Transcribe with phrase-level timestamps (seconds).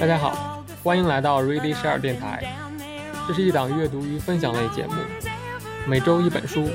[0.00, 2.54] 大家好，欢迎来到 Ready Share 电台，
[3.26, 4.94] 这是一档阅读与分享类节目，
[5.86, 6.70] 每周一本书，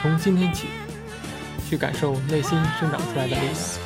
[0.00, 0.68] 从今天起，
[1.68, 3.83] 去感受内心生长出来的力量。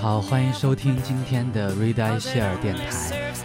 [0.00, 2.84] 好，欢迎收听今天的 Read I Share 电台，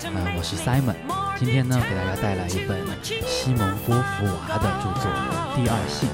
[0.03, 0.93] 呃，我是 Simon。
[1.35, 2.77] 今天呢，给大家带来一本
[3.25, 5.11] 西蒙波伏娃的著作
[5.55, 6.07] 《第二性》。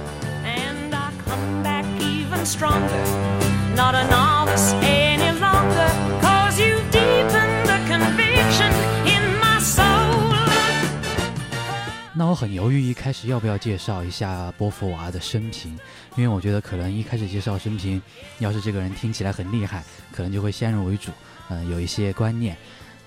[12.39, 15.77] 很犹豫，一开始要不要介绍一下波伏娃的生平，
[16.15, 18.01] 因为我觉得可能一开始介绍生平，
[18.37, 21.11] 要是这个人听起来很厉害，可能就会先入为主，
[21.49, 22.55] 嗯、有一些观念。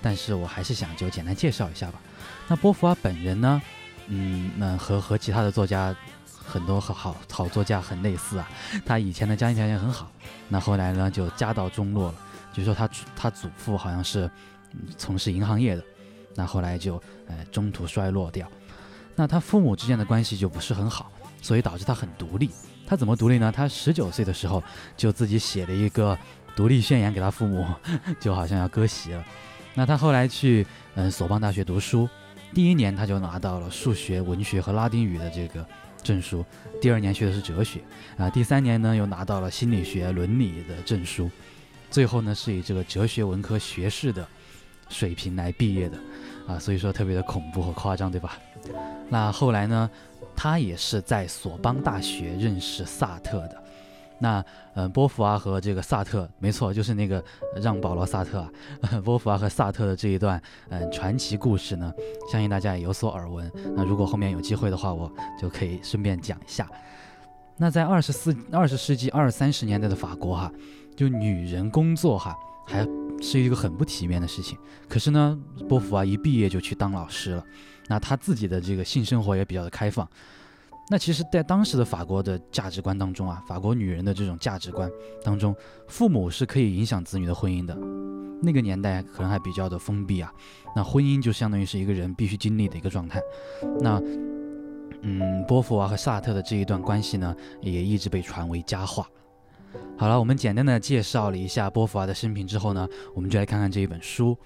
[0.03, 1.99] 但是我还是想就简单介绍一下吧。
[2.47, 3.59] 那波伏娃本人呢，
[4.05, 5.95] 嗯，那和和其他的作家
[6.27, 8.47] 很多好好好作家很类似啊。
[8.85, 10.11] 他以前的家庭条件很好，
[10.47, 12.15] 那后来呢就家道中落了。
[12.53, 14.29] 就说他他祖父好像是、
[14.95, 15.83] 从事银行业的，
[16.35, 18.47] 那后来就呃中途衰落掉。
[19.15, 21.11] 那他父母之间的关系就不是很好，
[21.41, 22.49] 所以导致他很独立。
[22.85, 23.51] 他怎么独立呢？
[23.51, 24.61] 他十九岁的时候
[24.97, 26.17] 就自己写了一个
[26.55, 27.65] 独立宣言给他父母，
[28.19, 29.23] 就好像要割席了。
[29.73, 30.65] 那他后来去
[30.95, 32.07] 嗯索邦大学读书，
[32.53, 35.65] 第一年他就拿到了数学、文学和拉丁语的这个
[36.03, 36.45] 证书，
[36.81, 37.81] 第二年学的是哲学，
[38.17, 41.31] 啊，第三年呢又拿到了心理学、伦理的证书，
[41.89, 44.27] 最后呢是以这个哲学文科学士的
[44.89, 45.97] 水平来毕业的，
[46.47, 48.37] 啊，所以说特别的恐怖和夸张，对吧？
[49.09, 49.89] 那后来呢，
[50.35, 53.63] 他也是在索邦大学认识萨特的。
[54.19, 54.43] 那
[54.73, 57.21] 呃，波伏娃和这个萨特，没错，就是那个
[57.61, 58.49] 让·保罗·萨特啊。
[59.03, 61.91] 波伏娃和萨特的这一段嗯、传奇故事呢，
[62.31, 63.51] 相信大家也有所耳闻。
[63.75, 66.69] 那如果后面有机会的话，我就可以顺便讲一下。
[67.57, 70.49] 那在二十四、二十世纪二三十年代的法国哈，
[70.95, 72.33] 就女人工作哈，
[72.65, 72.87] 还
[73.23, 74.57] 是一个很不体面的事情。
[74.89, 75.39] 可是呢，
[75.69, 77.43] 波伏娃一毕业就去当老师了。
[77.87, 80.07] 那她自己的这个性生活也比较的开放。
[80.89, 84.91] 那其实，在当时的法国的价值观当中啊，法国女人的这种价值观
[85.23, 85.55] 当中，
[85.87, 87.73] 父母是可以影响子女的婚姻的。
[88.41, 90.29] 那个年代可能还比较的封闭啊，
[90.75, 93.21] 那婚姻就相当于是一个人必须经历的一个状态。
[93.79, 93.97] 那，
[95.01, 99.07] 嗯，波伏娃和萨特的这一段关系呢，也一直被传为佳话。
[99.95, 104.37] 好了，我们简单的介绍了一下波伏娃的生平之后呢，我们就来看看这一本书。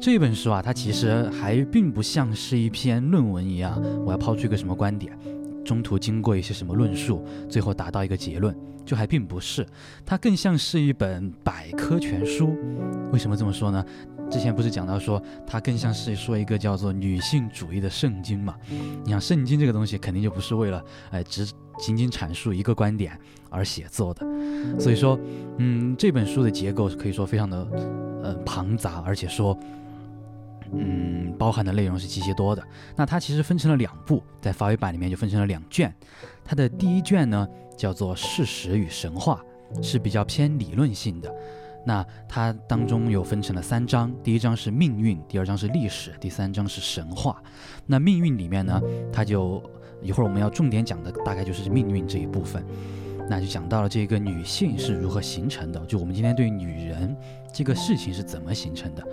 [0.00, 5.16] 这本书啊，它其实还并不像是一篇论文一样，我要抛出一个什么观点，
[5.64, 9.64] 中途经过一些什么论述，最后达到一个结论，就还并不是，
[10.04, 12.56] 它更像是一本百科全书。
[13.12, 13.84] 为什么这么说呢？
[14.28, 18.56] 之前不是讲到说它更像是说一个叫做女性主义的圣经嘛？
[19.04, 21.46] 你想圣经这个东西肯定就不是为了哎只
[21.78, 23.16] 仅仅阐述一个观点
[23.56, 24.26] 而写作的，
[24.78, 25.18] 所以说，
[25.58, 27.66] 嗯，这本书的结构可以说非常的
[28.22, 29.58] 呃庞杂，而且说。
[30.72, 32.60] 嗯，包含的内容是极其多的。
[32.96, 35.94] 那它其实分成了两部，在法语版里面就分成了两卷。
[36.44, 37.46] 它的第一卷呢
[37.76, 39.40] 叫做《事实与神话》，
[39.80, 41.32] 是比较偏理论性的。
[41.86, 47.40] 那它当中有分成了三章，第一章是命运，第二章是历史，第三章是神话。
[47.86, 49.62] 那命运里面呢，它就
[50.02, 52.66] 一会儿我们要重点讲的大概就是命运这一部分。
[53.28, 57.16] 那就讲到了这个女性是如何形成的，就我们今天对女人
[57.52, 59.04] 这个事情是怎么形成的。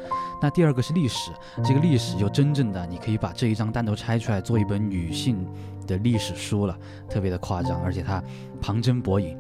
[0.42, 1.32] 那第二个是历史，
[1.64, 5.48] 这个历史就真正的你可以把这一章单独拆出来做一本女性
[5.88, 6.78] 的历史书了，
[7.10, 8.24] 特别的夸张，而且它
[8.62, 9.38] 旁征博引，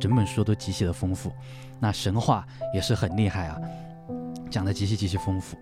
[0.00, 1.30] 整本书都极其的丰富。
[1.78, 3.60] 那神话也是很厉害啊，
[4.50, 5.58] 讲的极其极其丰富。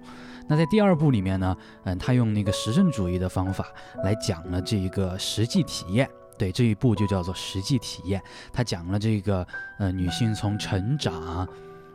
[0.47, 3.67] 那在第二部里面呢，嗯，他用那个实证主义的方法
[4.05, 6.09] 来讲了这一个实际体验。
[6.39, 8.23] 对这一步就叫做实际体验，
[8.53, 9.47] 他讲了这个
[9.79, 11.49] 呃女性从成长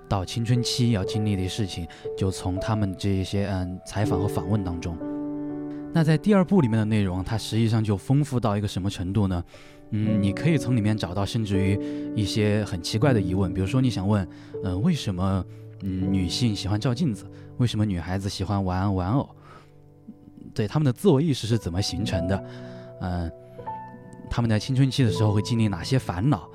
[0.07, 1.87] 到青春期要经历的事情，
[2.17, 4.97] 就从他们这些嗯采访和访问当中。
[5.91, 9.43] 那在第二部里面的内容，它实际上就丰富到一个什么程度呢？
[9.91, 14.27] 嗯，你可以从里面找到甚至于一些很奇怪的疑问，比如说你想问，
[14.63, 15.43] 呃，为什么
[15.81, 17.25] 嗯女性喜欢照镜子？
[17.57, 19.27] 为什么女孩子喜欢玩玩偶？
[20.53, 22.43] 对他们的自我意识是怎么形成的？
[23.01, 23.31] 嗯、
[24.29, 26.49] 他们在青春期的时候会经历哪些烦恼，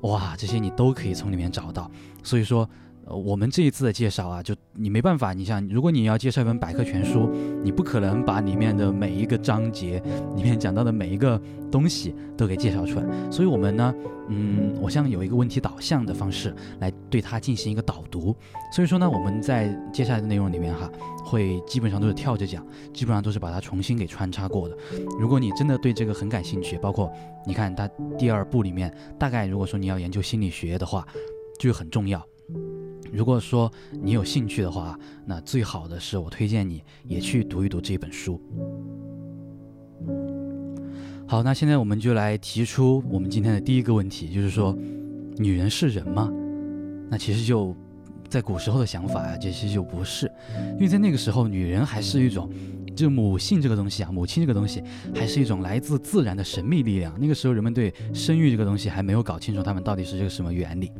[0.00, 1.90] 哇，这些你都可以从里面找到。
[2.22, 2.68] 所以说。
[3.08, 7.30] 呃，我们这一次的介绍啊，就你没办法，你像如果你要介绍一本百科全书，
[7.64, 10.02] 你不可能把里面的每一个章节
[10.36, 11.40] 里面讲到的每一个
[11.70, 13.30] 东西都给介绍出来。
[13.30, 13.94] 所以，我们呢，
[14.28, 18.36] 嗯，我想有一个问题导向的方式来对它进行一个导读。
[18.70, 20.90] 所以说呢，我们在接下来的内容里面哈，
[21.24, 22.62] 会基本上都是跳着讲，
[22.92, 24.76] 基本上都是把它重新给穿插过的。
[25.18, 27.10] 如果你真的对这个很感兴趣，包括
[27.46, 27.88] 你看它
[28.18, 31.06] 第二部里面，大概如果说你要研究心理学的话，
[31.58, 32.22] 就很重要。
[33.12, 33.70] 如果说
[34.02, 38.40] 你有兴趣的话，那最好的是我推荐你也去读一读这本书。
[41.26, 44.76] 好，那现在我们就来提出我们今天的第一个问题，就是说，
[45.36, 46.32] 女人是人吗？
[47.10, 47.74] 那其实就
[48.28, 50.30] 在古时候的想法呀，其实就不是，
[50.74, 52.50] 因为在那个时候，女人还是一种。
[52.98, 54.82] 就母性这个东西啊，母亲这个东西
[55.14, 57.14] 还是一种来自自然的神秘力量。
[57.20, 60.90] 那个时候人们对生育这个东西还没有搞清楚，他们到底是这个什么原理。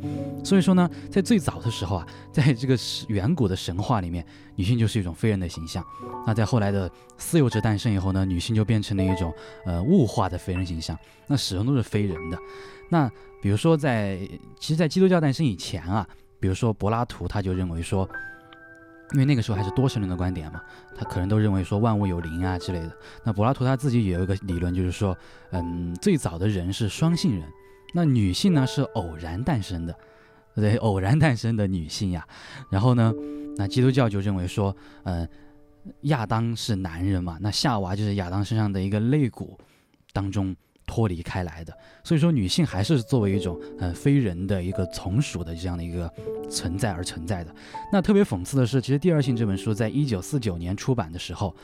[0.43, 2.77] 所以说呢，在最早的时候啊，在这个
[3.09, 4.25] 远古的神话里面，
[4.55, 5.83] 女性就是一种非人的形象。
[6.25, 9.33] 那在后来的私有制诞生以后呢，女性就变成了一种
[9.65, 10.97] 呃物化的非人形象，
[11.27, 12.37] 那始终都是非人的。
[12.89, 13.11] 那
[13.41, 14.17] 比如说在
[14.59, 16.07] 其实，在基督教诞生以前啊，
[16.39, 18.09] 比如说柏拉图他就认为说。
[19.13, 20.61] 因为那个时候还是多神论的观点嘛，
[20.95, 22.91] 他可能都认为说万物有灵啊之类的。
[23.23, 25.17] 那柏拉图他自己也有一个理论，就是说，
[25.51, 27.47] 嗯，最早的人是双性人，
[27.93, 29.95] 那女性呢是偶然诞生的，
[30.55, 32.27] 对，偶然诞生的女性呀。
[32.69, 33.11] 然后呢，
[33.57, 35.27] 那基督教就认为说，嗯，
[36.01, 39.57] 亚当是男人嘛，那夏娃就是亚当身上的一个肋骨
[40.13, 40.55] 当中。
[40.89, 46.11] 脱离开来的，所以说女性还是作为一种呃非人的一个从属的这样的一个
[46.49, 47.53] 存在而存在的。
[47.93, 51.55] 那特别讽刺的是，其实《第二性》这本书在一九四九年出版的时候，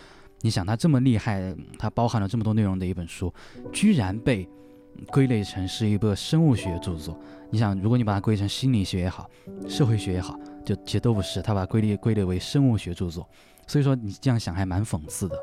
[0.42, 3.34] 你想它这么厉害，它包含了这么多内容的一本书，
[3.74, 4.48] 居然被
[5.08, 7.20] 归类成是一个生物学著作。
[7.50, 9.28] 你想，如果你把它归成心理学也好，
[9.68, 13.28] 社会学也好，就其实都不是，它把它归类归类为生物学著作。
[13.66, 15.36] 所以说你这样想还蛮讽刺的。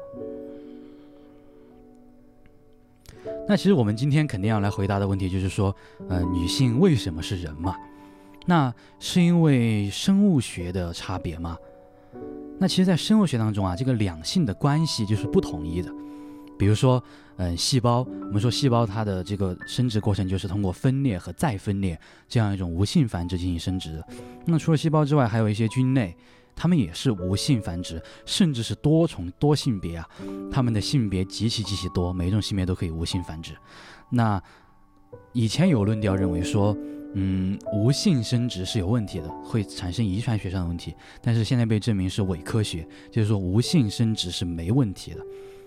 [3.48, 5.74] 那其实我们今天肯定要来回答的问题就是说，
[6.08, 7.76] 呃，女性为什么是人嘛？
[8.46, 11.56] 那是因为生物学的差别吗？
[12.58, 15.92] 那其实，在生物学当中啊，这个两性的关系就是不统一的。
[16.58, 17.02] 比如说，
[17.36, 21.98] 嗯，细胞，我们说细胞它的这个生殖过程就是通过分裂和再分裂
[22.28, 24.06] 这样一种无性繁殖进行生殖的。
[24.46, 26.16] 那除了细胞之外，还有一些菌类。
[26.54, 30.08] 它们也是无性繁殖，甚至是多重多性别啊，
[30.50, 33.52] 它们的性别极其极其多，每一种性别都可以无性繁殖。
[34.10, 34.40] 那
[35.32, 36.76] 以前有论调认为说，
[37.14, 40.94] 嗯，无性生殖是有问题的，会产生遗传学上的问题。
[41.20, 45.20] 但是现在被证明是伪科学，就是说无性生殖是没问题的。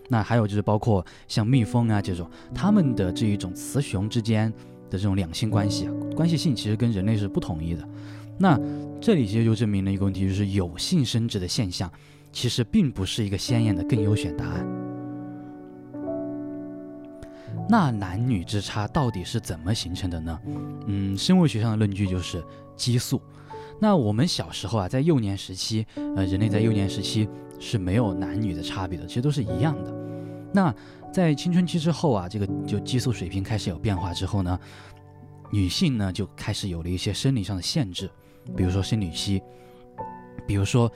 [0.08, 4.52] 那还有就是包括像蜜蜂啊这种，它们的这一种雌雄之间
[4.90, 7.88] 的这种两性关系啊，关系性其实跟人类是不统一的。
[8.38, 8.60] 那
[9.02, 11.92] 这里其实就证明了一个问题，就是有性生殖的现象，
[12.32, 14.66] 其实并不是一个鲜艳的更优选答案。
[17.68, 20.40] 那男女之差到底是怎么形成的呢？
[20.86, 22.44] 嗯，生物学上的论据就是
[22.76, 23.22] 激素。
[23.80, 27.28] 那我们小时候啊，在幼年时期，呃，人类在幼年时期
[27.60, 29.94] 是没有男女的差别的，其实都是一样的。
[30.54, 30.74] 那
[31.12, 34.60] 在青春期之后啊，这个就激素水平开始有变化之后呢，
[35.52, 38.10] 女性呢就开始有了一些生理上的限制。
[38.56, 39.42] 比如说生理期，
[40.46, 40.92] 比如说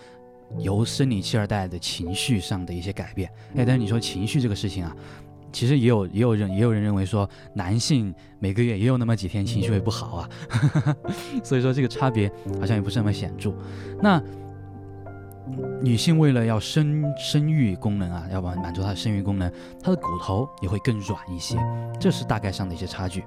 [0.57, 3.29] 由生理期而带来的情绪上的一些改变。
[3.55, 4.95] 哎，但是你说情绪这个事情啊，
[5.51, 10.29] 其实也有也有人也有人认为说，男性每个月也有那么几天情绪会不好啊，
[11.43, 13.53] 所以说这个差别好像也不是那么显著。
[14.01, 14.21] 那
[15.81, 19.51] 女性为了要生生育功能啊，要满满足她的生育功能，
[19.81, 21.57] 她的骨头也会更软一些，
[21.99, 23.23] 这是大概上的一些差距。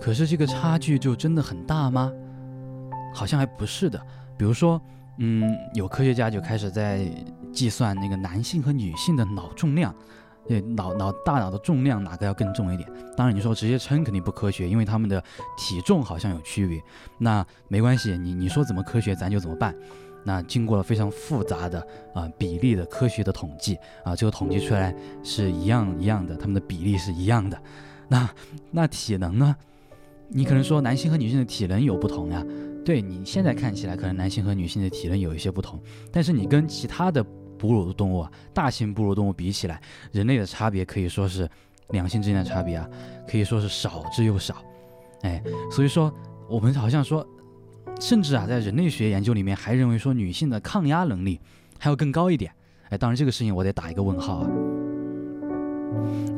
[0.00, 2.10] 可是这个差距就真的很大吗？
[3.12, 4.00] 好像还不是的。
[4.38, 4.80] 比如说，
[5.18, 7.06] 嗯，有科学家就开始在
[7.52, 9.94] 计算那个男性和女性的脑重量，
[10.48, 12.88] 对，脑脑大脑的重量哪个要更重一点？
[13.16, 15.22] 当然，你说直接称肯定不科学，因为他们的
[15.58, 16.80] 体重好像有区别。
[17.18, 19.74] 那没关系，你你说怎么科学，咱就怎么办。
[20.24, 27.60] 那经过了非常复杂的啊比例的科学的统计啊，最后统计出来是一样一样的，他们的比例是一样的。
[28.08, 28.28] 那
[28.70, 29.54] 那体能呢？
[30.32, 32.44] 你可能说男性和女性的体能有不同呀，
[32.84, 35.80] 对你现在看起来可能男性和女性的体能有一些不同，
[36.12, 37.24] 但是你跟其他的
[37.58, 39.80] 哺乳动物啊，大型哺乳动物比起来，
[40.12, 41.48] 人类的差别可以说是
[41.90, 42.88] 两性之间的差别啊，
[43.28, 44.64] 可以说是少之又少，
[45.22, 46.12] 哎，所以说
[46.48, 47.26] 我们好像说，
[48.00, 51.40] 甚至啊，在人类学研究里面还认为说女性的抗压能力
[51.78, 52.52] 还要更高一点，
[52.88, 54.50] 哎，当然这个事情我得打一个问号啊。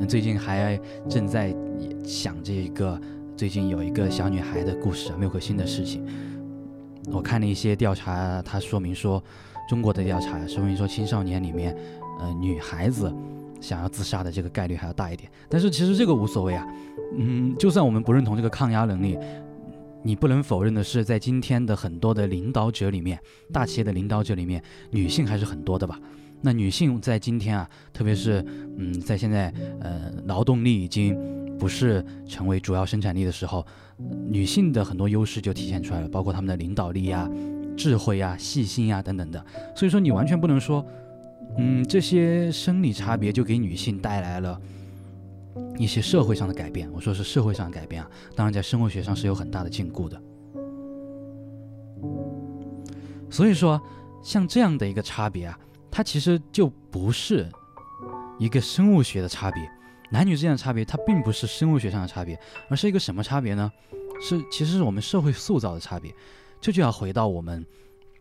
[0.00, 1.54] 嗯，最近还正在
[2.04, 3.00] 想这一个，
[3.34, 6.04] 最近有一个小女孩的故事啊，缪可欣的事情。
[7.10, 9.22] 我看了一些调查，它说明说，
[9.68, 11.76] 中国的调查说明说，青少年里面，
[12.20, 13.12] 呃，女孩子
[13.60, 15.30] 想要自杀的这个概率还要大一点。
[15.48, 16.66] 但是其实这个无所谓啊，
[17.16, 19.18] 嗯，就算我们不认同这个抗压能力，
[20.02, 23.18] 你不能否认的是，在今天的很多的领导者里面，
[23.50, 25.98] 大企业的领导者里面，女性还是很多的吧？
[26.44, 28.44] 那女性在今天啊，特别是
[28.76, 31.16] 嗯，在现在呃，劳动力已经
[31.56, 33.64] 不是成为主要生产力的时候，
[34.28, 37.30] 女性的很多优势就体现出来了，包括她们的领导力呀、
[37.76, 39.44] 智慧呀、细心呀等等的。
[39.76, 40.84] 所以说，你完全不能说，
[41.58, 44.60] 嗯，这些生理差别就给女性带来了
[45.78, 46.90] 一些社会上的改变。
[46.92, 50.20] 我说是社会上的改变啊，当然在生物学上是有很大的禁锢的。
[53.30, 53.80] 所以说，
[54.24, 55.56] 像这样的一个差别啊。
[55.92, 57.48] 它其实就不是
[58.38, 59.70] 一个生物学的差别，
[60.10, 62.36] 男女之间的差别，它并不是生物学上的差别，
[62.70, 63.70] 而是一个什么差别呢？
[64.20, 66.12] 是其实是我们社会塑造的差别。
[66.60, 67.64] 这就要回到我们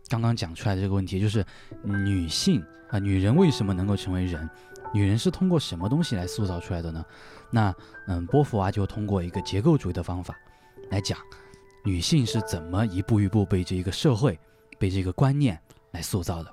[0.08, 1.44] 刚刚讲出来的这个问题，就是
[1.82, 4.48] 女性啊，女人为什么能够成为人？
[4.92, 7.02] 女人是通过什么东西来塑造出来的呢？
[7.50, 7.74] 那
[8.08, 10.36] 嗯，波伏娃就通过一个结构主义的方法
[10.90, 11.18] 来讲，
[11.84, 14.38] 女性是怎么一步一步被这一个社会、
[14.78, 15.58] 被这个观念
[15.92, 16.52] 来塑造的。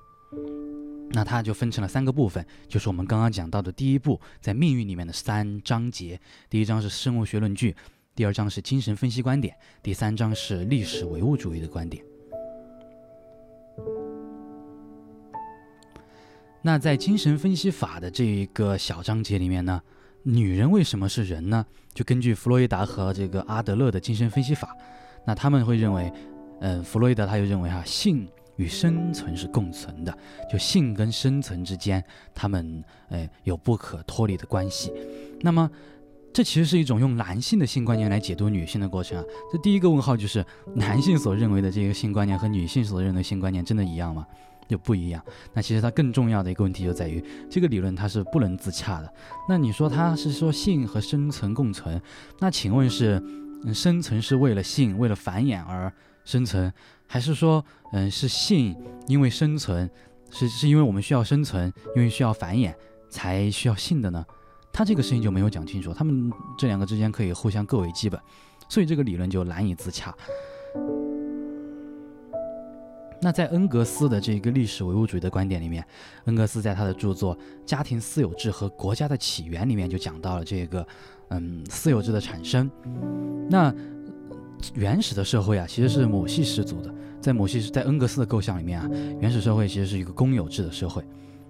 [1.12, 6.20] 那它就分成了三个部分，就是我们刚刚讲到的第一步，在命运里面的三章节。
[6.50, 7.76] 第一章是生物学论据，
[8.16, 12.04] 第二章是精神分析观点，第三章是历史唯物主义的观点。
[16.62, 19.82] 那在精神分析法的这一个小章节里面呢，
[20.24, 21.66] 女人为什么是人呢？
[21.94, 24.76] 就根据弗洛伊达和这个阿德勒的精神分析法，
[25.26, 26.12] 那他们会认为，
[26.60, 28.30] 嗯，弗洛伊德他就认为哈性。
[28.60, 30.16] 与生存是共存的，
[30.52, 32.04] 就性跟生存之间，
[32.36, 34.92] 他们呃有不可脱离的关系。
[35.40, 35.72] 那么，
[36.34, 39.24] 这其实是一种用男性的性观念来解读女性的过程啊。
[39.50, 44.28] 这第一个问号就是，男性所认为的这个性观念和女性所认为性观念真的一样吗？
[44.68, 45.24] 就不一样。
[45.54, 49.12] 那其实它更重要的一个问题就在于，这个理论它是不能自洽的。
[49.48, 52.00] 那你说它是说性和生存共存，
[52.40, 53.20] 那请问是
[53.74, 55.92] 生存是为了性，为了繁衍而
[56.30, 56.72] 生存？
[57.08, 59.90] 还是说，嗯，是性因为生存，
[60.30, 62.72] 是是因为我们需要生存，因为需要繁衍
[63.10, 64.24] 才需要性的呢？
[64.72, 68.22] 他这个事情就没有讲清楚，他们这两个之间可以互相各为基本，
[68.70, 70.16] 所以这个理论就难以自洽。
[73.22, 75.84] 那在恩格斯的这个历史唯物主义的观点里面，
[76.26, 80.88] 恩格斯在他的著作《家庭私有制和国家的起源》里面就讲到了这个，
[81.30, 82.70] 嗯，私有制的产生。
[83.50, 83.74] 那
[84.76, 86.94] 原始的社会啊，其实是母系氏族的。
[87.22, 88.90] 在母系在恩格斯的构想里面啊，
[89.20, 91.04] 原始社会其实是一个公有制的社会。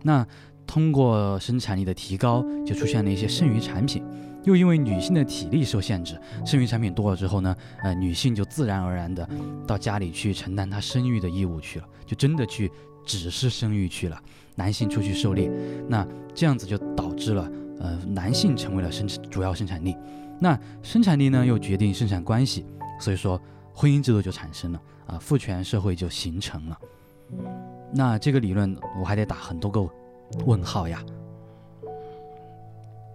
[0.04, 0.26] 那
[0.66, 4.04] 通过生产力的提高，就出现了一些剩余产品。
[4.46, 9.28] 又因为女性的体力受限制，剩余产品多了之后呢，呃，女性就自然而然的
[9.68, 12.72] 到家里去承担她生育的义务去了，就真的去
[13.06, 14.20] 只是生育去了。
[14.56, 15.52] 男性出去狩猎，
[15.88, 19.96] 那这样子就导致了，呃，男性成为了生产主要生产力。
[20.40, 22.66] 那生产力呢，又决定生产关系。
[23.00, 23.42] 所以说，
[23.74, 26.78] 婚姻制度就产生了啊，父权社会就形成了。
[27.94, 29.88] 那这个理论我还得打很多个
[30.46, 31.04] 问号呀。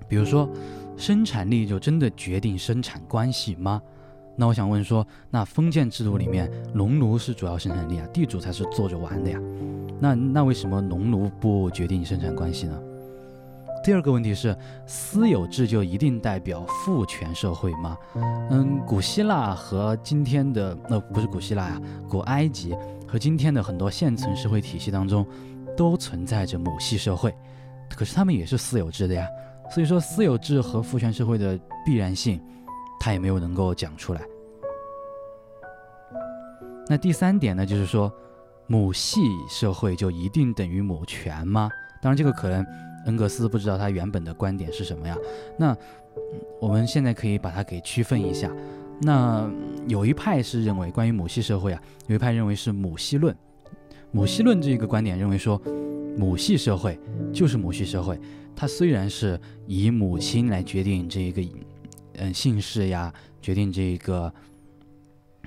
[0.08, 0.48] 比如说，
[0.96, 3.80] 生产力就真的决定生产关系吗？
[4.36, 9.40] 那我想问说，那封建制度里面，农奴是主要生产力啊，地主才是坐着玩的呀。
[10.00, 12.80] 那那为什么农奴不决定生产关系呢？
[13.84, 17.98] 第二个问题是，私有制就一定代表父权社会吗？
[18.50, 22.74] 嗯，古希腊和今天的呃不是古希腊呀，古埃及
[23.06, 25.26] 和今天的很多现存社会体系当中，
[25.76, 27.34] 都存在着母系社会，
[27.94, 29.28] 可是他们也是私有制的呀。
[29.70, 32.40] 所以说，私有制和父权社会的必然性，
[32.98, 34.22] 他也没有能够讲出来。
[36.88, 38.10] 那第三点呢，就是说，
[38.66, 41.68] 母系社会就一定等于母权吗？
[42.00, 42.64] 当然，这个可能。
[43.04, 45.16] 恩格斯不知道他原本的观点是什么呀？
[45.58, 45.76] 那
[46.60, 48.50] 我们现在可以把它给区分一下。
[49.00, 49.50] 那
[49.88, 53.34] 有一派是认为关于母系社会啊，有一派认为是母系论。
[54.10, 55.60] 母系论这个观点认为说，
[56.16, 56.98] 母系社会
[57.32, 58.18] 就是母系社会，
[58.54, 61.42] 它虽然是以母亲来决定这个
[62.18, 64.32] 嗯姓氏呀，决定这个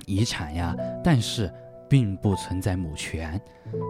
[0.06, 1.50] 遗产呀，但是。
[1.88, 3.40] 并不存在母权。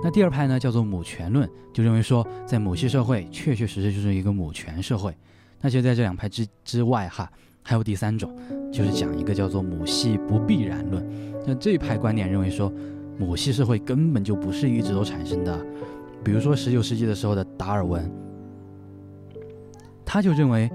[0.02, 5.14] 那第二派呢，叫做母权论，就认为说，在母系社会确确实实就是一个母权社会。
[5.60, 7.30] 那就在这两派之之外哈，
[7.62, 8.34] 还有第三种，
[8.72, 11.04] 就是讲一个叫做母系不必然论。
[11.46, 12.72] 那这一派观点认为说，
[13.18, 15.66] 母系社会根本就不是一直都产生的。
[16.22, 18.10] 比如说十九世纪的时候的达尔文，
[20.04, 20.70] 他就认为，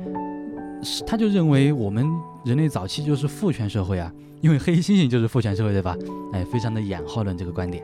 [1.05, 2.05] 他就认为我们
[2.43, 4.11] 人类早期就是父权社会啊，
[4.43, 5.97] 因为黑猩猩就是父权社会，对吧？
[6.33, 7.81] 哎，非常的演化论这个观点。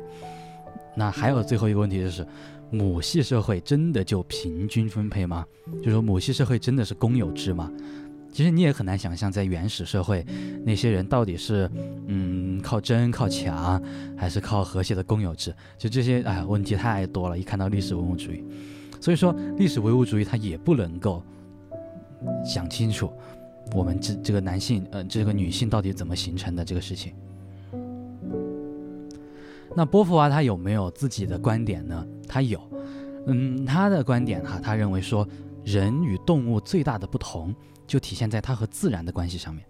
[0.93, 2.27] 那还有最后一个问题就是，
[2.69, 5.45] 母系社会真的就平均分配吗？
[5.81, 7.71] 就说母系社会真的是公有制吗？
[8.33, 10.25] 其实你也很难想象，在原始社会，
[10.65, 11.71] 那些人到底是，
[12.07, 13.81] 嗯，靠争靠抢，
[14.17, 15.55] 还是靠和谐的公有制？
[15.77, 17.39] 就这些，哎，问题太多了。
[17.39, 18.43] 一看到历史唯物主义，
[18.99, 21.23] 所以说历史唯物主义它也不能够
[22.45, 23.09] 想清楚，
[23.73, 27.13] 我们这这个男性，呃，这个女性到底怎么形成的这个事情。
[29.75, 32.05] 那波伏娃他有没有自己的观点呢？
[32.27, 32.59] 他有，
[33.27, 35.27] 嗯，他的观点哈，他认为说，
[35.63, 37.53] 人与动物最大的不同。
[37.89, 39.65] 就体现在它和自然的关系上面。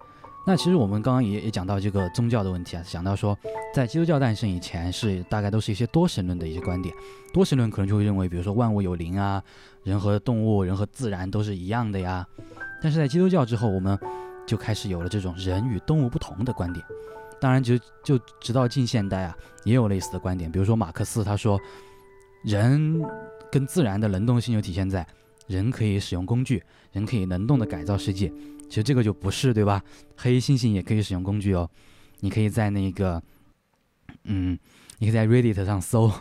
[0.45, 3.33] 那其实我们刚刚也也讲到这个宗教的问题啊，讲到说，
[3.73, 6.93] 在基督教诞生以前是大概都是一些多神论的一些观点。
[7.33, 9.41] 多神论可能就会认为，比如说万物有灵啊，
[9.83, 12.27] 人和动物、人和自然都是一样的呀。
[12.81, 13.97] 但是在基督教之后，我们
[14.45, 16.85] 就开始有了这种人与动物不同的观点。
[17.39, 20.51] 当然，就就直到近现代啊，也有类似的观点。
[20.51, 21.59] 比如说马克思他说，
[22.43, 23.01] 人
[23.51, 25.05] 跟自然的能动性就体现在。
[25.47, 28.31] 人可以使用工具，人可以能动的改造世界，
[28.69, 29.83] 其实这个就不是对吧？
[30.15, 31.67] 黑猩猩也可以使用工具哦，
[32.19, 33.19] 你可以在那个，
[34.25, 34.55] 嗯，
[34.99, 36.11] 你可以在 Reddit 上搜，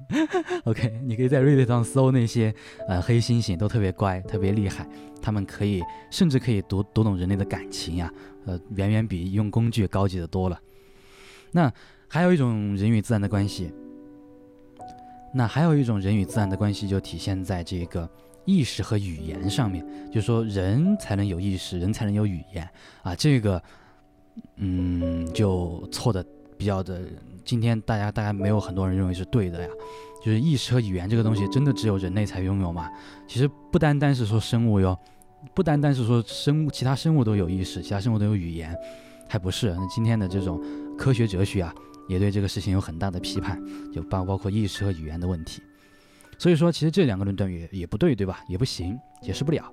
[0.66, 2.54] OK，你可以在 Reddit 上搜那些
[2.88, 4.86] 呃黑猩猩都特别乖，特别厉害，
[5.22, 5.80] 他们可以
[6.10, 8.12] 甚至可以读读懂人类的感情呀，
[8.44, 10.60] 呃，远远比用工具高级的多了。
[11.52, 11.72] 那
[12.08, 13.72] 还有一种人与自然的关系，
[15.32, 18.08] 那还有一种人与自然的关系就体现在这个。
[18.48, 22.64] 意识和语言上面，就是说人才能有意识，人才能有语言
[23.02, 23.60] 啊，这个，
[24.54, 26.24] 嗯，就错的
[26.56, 27.00] 比较的。
[27.46, 29.68] 今天大家大家没有很多人认为是对的呀，
[30.22, 32.90] 就是意识和语言这个东西真的只有人类才拥有吗？
[33.28, 34.98] 其实不单单是说生物哟，
[35.54, 38.76] 不单单是说生物，其他生物都有意识，其他生物都有语言，
[39.28, 39.72] 还不是？
[39.74, 40.60] 那今天的这种
[40.98, 41.72] 科学哲学啊，
[42.08, 45.62] 也对这个事情有很大的批判，就包包括意识和语言的问题。
[46.38, 48.40] 所以说，其实这两个论断也也不对，对吧？
[48.48, 49.72] 也不行，解释不了。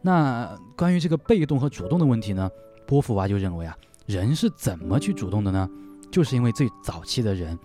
[0.00, 2.48] 那关于这个被动和主动的问题呢？
[2.86, 3.76] 波伏娃就认为啊，
[4.06, 5.68] 人是怎么去主动的呢？
[6.14, 7.58] 就是因为最早期的人，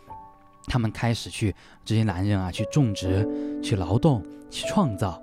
[0.65, 1.53] 他们开始去
[1.85, 3.23] 这些男人啊，去种植、
[3.61, 5.21] 去劳动、去创造，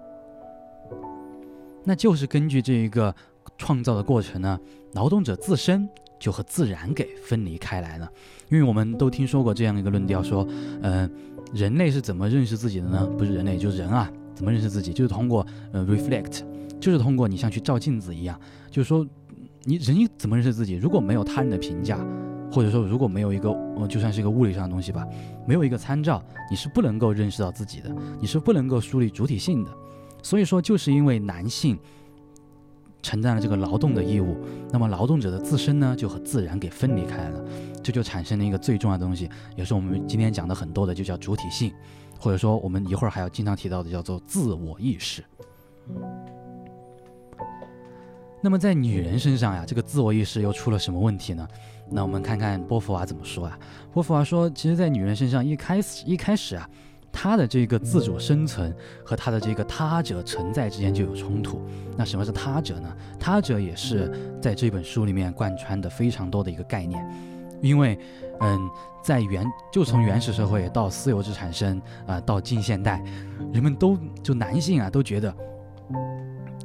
[1.82, 3.12] 那就是根据这一个
[3.58, 4.56] 创造的过程呢，
[4.92, 5.88] 劳动者自身
[6.20, 8.08] 就和自然给分离开来了。
[8.48, 10.46] 因为我们都听说过这样一个论调，说，
[10.82, 11.10] 嗯。
[11.52, 13.06] 人类是怎么认识自己的呢？
[13.16, 14.92] 不是人类，就是人啊，怎么认识自己？
[14.92, 16.42] 就是通过呃 reflect，
[16.80, 19.06] 就是通过你像去照镜子一样，就是说
[19.62, 20.74] 你人怎么认识自己？
[20.74, 22.04] 如果没有他人的评价，
[22.50, 25.06] 或者说如果没有一个呃就算是一个物理上的东西吧，
[25.46, 29.70] 没有一个参照，你是不能够认识到自己的，你是不能够树立主体性的。
[30.22, 31.78] 所以说，就是因为男性。
[33.02, 34.36] 承担了这个劳动的义务，
[34.72, 37.44] 那么劳动者的自身呢，就和自然给分离开来了，
[37.80, 41.72] 这就产生了一个最重要的东西，也是我们今天讲的很多的，就叫主体性，
[42.18, 45.22] 或者说我们一会儿还要经常提到的，叫做自我意识。
[48.42, 51.46] 那么在女人身上呀，这个自我意识又出了什么问题呢？
[51.90, 53.58] 那我们看看波伏娃怎么说啊？
[53.92, 56.68] 波伏娃说，其实，在女人身上一开始一开始啊。
[57.18, 61.62] 她的这个自主生存和她的这个他者存在之间就有冲突。
[61.96, 62.94] 那什么是他者呢？
[63.18, 67.02] 他者也是在这本书里面贯穿的非常多的一个概念。
[67.62, 67.98] 因为，
[68.40, 68.68] 嗯，
[69.02, 73.02] 在原就从原始社会到私有制产生啊，到近现代，
[73.50, 75.34] 人们都就男性啊都觉得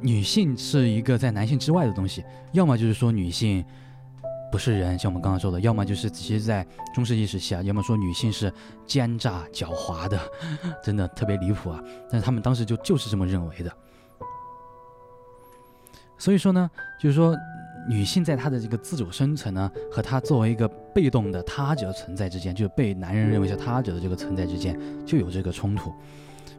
[0.02, 3.64] 女性是一个在男性之外的东西，要么就是说女性。
[4.52, 8.52] 不是人，像我们刚刚说的，要么就是其实，在中世纪时期啊，要么说女性是
[8.86, 10.20] 奸诈狡猾的，
[10.84, 11.82] 真的特别离谱啊。
[12.10, 13.72] 但是他们当时就就是这么认为的。
[16.18, 17.34] 所以说呢，就是说
[17.88, 25.90] 女性在她的这个自主生存呢，和她作为一个被动的他者存在之间，就是被男人认为是他者的这个存在之间，就有这个冲突。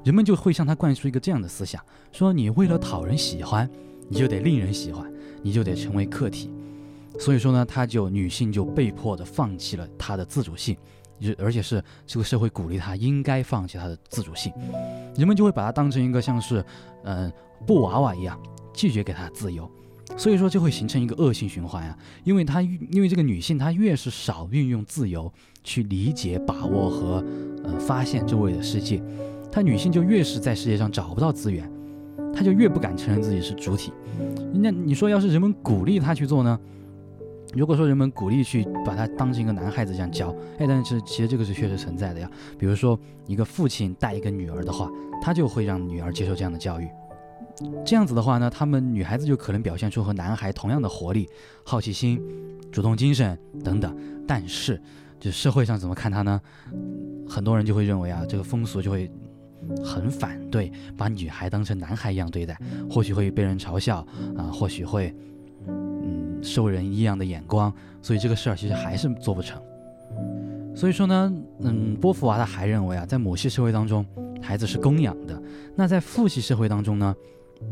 [0.03, 1.79] 人们就会向她灌输一个这样的思想：
[2.11, 3.69] 说你为了讨人喜欢，
[4.09, 5.09] 你就得令人喜欢，
[5.43, 6.51] 你就得成为客体。
[7.19, 10.75] 所以说呢，她就女性就被迫的放弃了她的自主性，
[11.19, 14.51] 就而且是这个社会鼓励她应该放弃她的自主性，
[15.15, 16.63] 人们就会把她当成一个像是，
[17.03, 17.31] 嗯，
[17.65, 18.39] 布娃娃一样，
[18.73, 19.69] 拒绝给她自由，
[20.17, 25.31] 所以说就会形成一个恶性循环呀，因为她因为这个女性她越是少运用自由
[25.63, 27.23] 去理解、把握和，
[27.63, 29.01] 呃，发现周围的世界，
[29.51, 31.71] 她女性就越是在世界上找不到资源，
[32.33, 33.93] 她就越不敢承认自己是主体。
[34.51, 36.59] 那你说要是人们鼓励她去做呢？
[37.53, 42.29] 如果说人们鼓励去把他当成一个男孩子这样教，哎，但是其实这个是确实存在的呀。
[42.57, 44.89] 比如说一个父亲带一个女儿的话，
[45.21, 46.87] 他就会让女儿接受这样的教育，
[47.85, 51.29] 这样子的话呢，他们女孩子就可能表现出和男孩同样的活力、
[51.63, 52.19] 好奇心、
[52.71, 53.95] 主动精神等等。
[54.27, 54.81] 但是，
[55.19, 56.41] 就社会上怎么看他呢？
[57.27, 59.11] 很多人就会认为啊，这个风俗就会
[59.83, 62.57] 很反对，把女孩当成男孩一样对待，
[62.89, 65.15] 或许会被人嘲笑啊，或许会
[66.43, 69.61] 受人异样的眼光，所以这个事儿其实还是做不成。
[70.75, 74.05] 所以说呢，嗯，波伏娃他还认为啊，在母系社会当中，
[74.41, 75.35] 孩子是供养的；
[75.75, 77.15] 那在父系社会当中呢，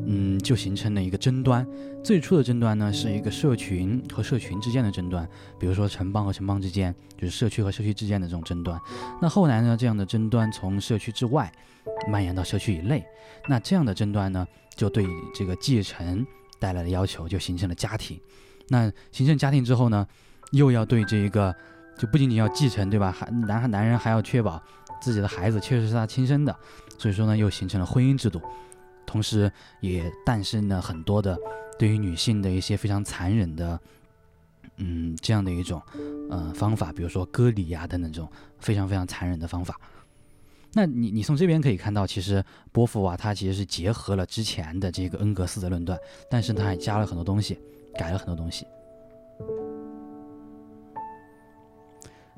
[0.06, 1.68] 嗯，就形成了一个争端。
[2.04, 5.28] 最初的争端呢，是一个社群和社群之间的争端，
[5.60, 8.80] 比如说城邦和城邦之间，就是社区和社区之间的这种争端。
[9.20, 11.52] 那后来呢，这样的争端从社区之外
[12.08, 13.04] 蔓延到社区以内，
[13.48, 16.26] 那这样的争端呢，就对这个继承
[16.60, 18.20] 带来的要求，就形成了家庭。
[18.72, 20.08] 那形成家庭之后呢，
[20.54, 21.54] 又要对这一个。
[21.98, 23.12] 就不仅仅要继承，对吧？
[23.12, 24.60] 还男孩男人还要确保
[25.00, 26.56] 自己的孩子确实是他亲生的，
[26.98, 28.42] 所以说呢，又形成了婚姻制度，
[29.06, 31.38] 同时也诞生了很多的
[31.78, 33.80] 对于女性的一些非常残忍的，
[34.78, 35.80] 嗯，这样的一种
[36.32, 39.80] 呃方法，比如说割礼呀等等这种非常非常残忍的方法。
[40.74, 46.00] 那你你从这边可以看到，其实波伏娃他其实是结合了之前的这个恩格斯的论断，
[46.32, 47.60] 但是他还加了很多东西，
[47.94, 48.66] 改了很多东西。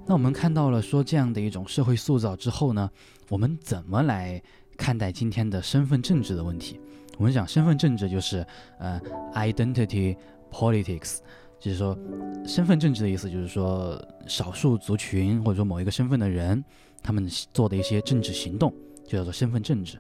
[0.05, 2.89] 那我们看到了说这样的一种社会塑造之后呢，
[3.29, 4.41] 我们怎么来
[4.75, 6.79] 看待今天的身份政治的问题？
[7.17, 8.45] 我们讲身份政治就是
[8.79, 8.99] 呃
[9.33, 10.17] ，identity
[10.51, 11.19] politics，
[11.59, 11.97] 就是说
[12.45, 16.61] 身份政治的意思就是说少数族群或者说某一个身份的人，
[17.01, 18.73] 他们做的一些政治行动
[19.05, 19.97] 就叫做身份政治。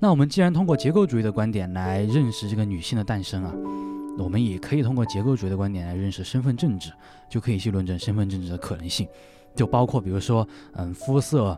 [0.00, 3.54] 那我们既然通过结构主义的观点来认识这个女性的诞生啊，
[4.18, 6.92] 我们也可以通过结构主义的观点来认识身份政治，
[7.28, 9.06] 就可以去论证身份政治的可能性。
[9.54, 11.56] 就包括比如说，嗯，肤色，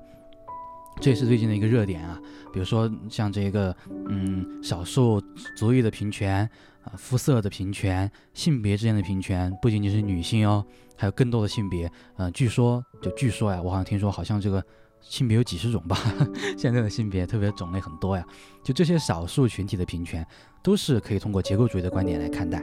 [1.01, 2.21] 这也是最近的一个热点啊。
[2.53, 3.75] 比如说像这个，
[4.09, 5.21] 嗯，少数
[5.57, 6.49] 族裔的平权
[6.85, 10.64] 啊，肤色的平权，性别之间的平权，不仅仅是女性哦，
[10.97, 11.90] 还有更多的性别。
[12.16, 14.62] 嗯，据说就据说呀，我好像听说好像这个
[15.00, 15.98] 性别有几十种吧。
[16.59, 18.24] 现在的性别特别种类很多呀。
[18.64, 20.26] 就这些少数群体的平权，
[20.62, 22.62] 都是可以通过结构主义的观点来看待。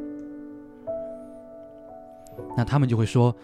[2.58, 3.36] 那他们就会说。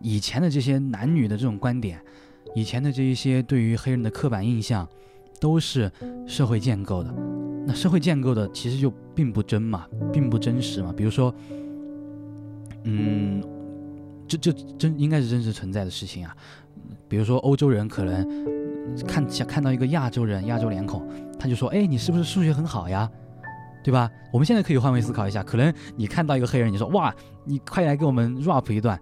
[0.00, 2.02] 以前的这些男女的这种观点，
[2.54, 4.86] 以前的这一些对于黑人的刻板印象，
[5.40, 5.90] 都是
[6.26, 7.14] 社会建构的。
[7.64, 10.92] 那社会建构的其实就并不真嘛，并不真实嘛。
[10.92, 11.32] 比如说，
[12.82, 13.42] 嗯，
[14.26, 16.36] 这这真应该是真实存在的事情啊。
[17.08, 18.26] 比如说欧洲人可能
[19.06, 21.06] 看想看到一个亚洲人，亚洲脸孔，
[21.38, 23.10] 他就说：“哎，你是不是数学很好呀？”
[23.84, 24.10] 对吧？
[24.32, 28.98] 我们现在可以换位思考一下，可能你看到一个黑人，你说：“哇，你快来给我们 rap 一段。”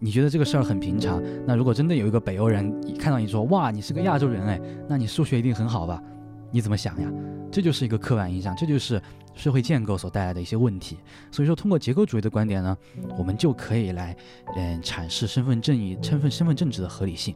[0.00, 6.02] 你觉得这个事儿很平常，那如果真的有一个北欧人看到你说哇，你是个亚洲人哎，那你数学一定很好吧？
[6.50, 7.08] 你怎么想呀？
[7.50, 9.00] 这就是一个刻板印象，这就是
[9.34, 10.98] 社会建构所带来的一些问题。
[11.30, 12.76] 所以说，通过结构主义的观点呢，
[13.18, 14.16] 我们就可以来
[14.56, 17.34] 嗯阐释身份正义、身份身份政治的合理性。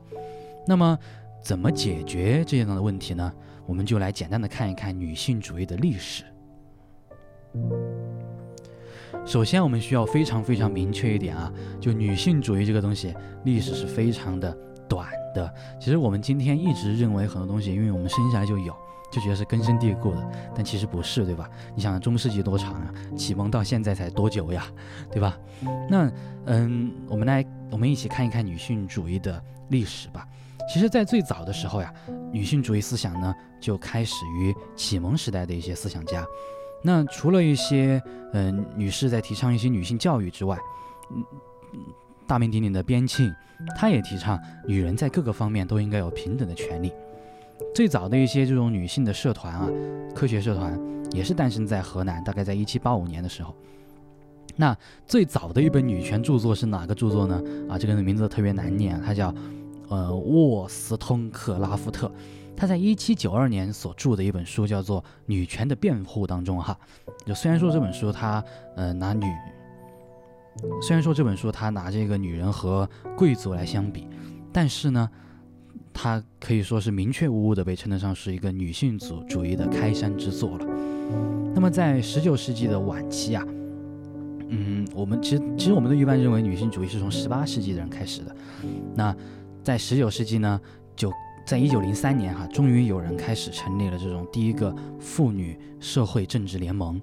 [0.67, 0.99] 那么，
[1.43, 3.33] 怎么解决这样的问题呢？
[3.67, 6.25] 我们就来简单的看一看女性主义的历史。
[9.25, 14.57] 首先，我们需要非常非常明确一点啊，就女性主义这个东西，历史是非常的
[14.89, 15.53] 短的。
[15.79, 18.75] 其实我们今天一直认为很多东西，因为我们生下来就有，
[19.11, 21.49] 就觉得是根深蒂固的，但其实不是，对吧？
[21.75, 22.93] 你想中世纪多长啊？
[23.17, 24.67] 启蒙到现在才多久呀？
[25.11, 25.39] 对吧？
[25.89, 26.11] 那
[26.45, 30.27] 嗯，我们来，我们一起看一看女性主义的历史吧。
[30.71, 31.93] 其实，在最早的时候呀，
[32.31, 36.25] 女性主义思想呢，就开始于启蒙时代的一些思想家。
[36.83, 38.01] 那除了一些
[38.35, 40.59] 嗯女士在提倡一些女性教育之外，
[41.11, 41.25] 嗯，
[42.27, 43.35] 大名鼎鼎的边沁，
[43.75, 46.93] 她也提倡女人在各个方面都应该有平等的权利。
[47.75, 49.69] 最早的一些这种女性的社团啊，
[50.15, 50.79] 科学社团
[51.13, 53.55] 也是诞生在河南，大概在一七八五年的时候。
[54.57, 57.43] 那最早的一本女权著作是哪个著作呢？
[57.69, 59.33] 啊，这个名字特别难念，它叫
[59.89, 62.11] 呃沃斯通克拉夫特。
[62.57, 66.77] 他在一七九二年所著的一本书叫做《女权的辩护》当中，哈，
[67.25, 68.43] 就虽然说这本书他
[68.75, 69.27] 呃拿女，
[70.83, 74.09] 虽然说这本书他拿这个女人和贵族来相比，
[74.53, 75.09] 但是呢，
[76.01, 80.65] 它可以说是明确无误的被称得上是一个女性主主义的开山之作了。
[81.53, 83.45] 那么在十九世纪的晚期啊，
[84.47, 88.37] 嗯，我们其实其实我们都一般认为女性主义是从十八世纪的人开始的，
[88.95, 89.13] 那
[89.65, 90.61] 在十九世纪呢
[90.95, 91.13] 就。
[91.45, 97.01] 在一九零三年，哈，终于有人开始成立了这种第一个妇女社会政治联盟。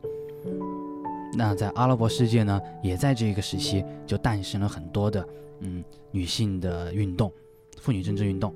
[1.36, 5.27] 那在阿拉伯世界呢，也在这个时期就诞生了很多的
[5.62, 7.31] 嗯女性的运动，
[7.79, 8.53] 妇女政治运动。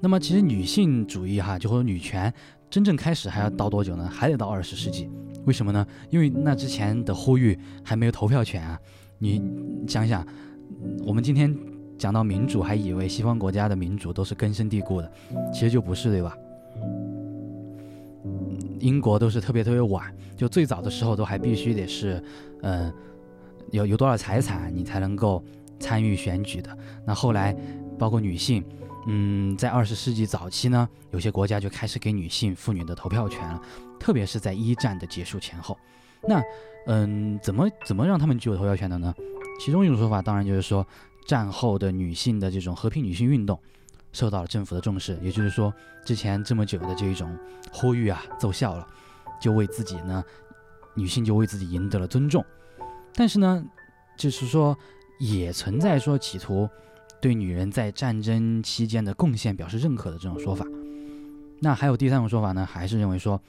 [0.00, 2.32] 那么其实女性主义哈，就或者女权
[2.70, 4.08] 真正开始还要到多久呢？
[4.08, 5.10] 还得到二十世纪。
[5.44, 5.86] 为什么呢？
[6.10, 8.78] 因为那之前的呼吁还没有投票权啊。
[9.18, 9.42] 你
[9.86, 10.26] 想想，
[11.04, 11.52] 我们今天
[11.96, 15.10] 讲到民主，还以为西方国家的民主都是根深蒂固的，
[15.52, 16.36] 其实就不是，对吧？
[18.78, 22.22] 英国都是特别特别晚，就最早的时候都还必须得是，
[22.62, 22.92] 嗯，
[23.72, 25.42] 有有多少财产你才能够
[25.80, 26.76] 参与选举的。
[27.04, 27.56] 那后来
[27.98, 28.62] 包括女性，
[29.06, 33.62] 嗯，在二十世纪早期呢，有些国家就开始给女性妇女的投票权了，
[33.98, 35.78] 特别是在一战的结束前后。
[36.22, 36.42] 那，
[36.86, 39.14] 嗯，怎么怎么让他们具有投票权的呢？
[39.60, 40.86] 其中一种说法当然就是说，
[41.26, 43.58] 战后的女性的这种和平女性运动。
[44.10, 47.38] 受到了政府的重视，也就是说，之前这么久的这一种
[47.70, 48.86] 呼吁啊奏效了，
[49.38, 50.24] 就为自己呢，
[50.94, 52.42] 女性就为自己赢得了尊重。
[53.14, 53.62] 但是呢，
[54.16, 54.76] 就是说
[55.20, 56.68] 也存在说企图
[57.20, 60.64] 对女人在战争期间的贡献表示认可的这种说法。
[61.60, 63.40] 那还有第三种说法呢，还是认为说，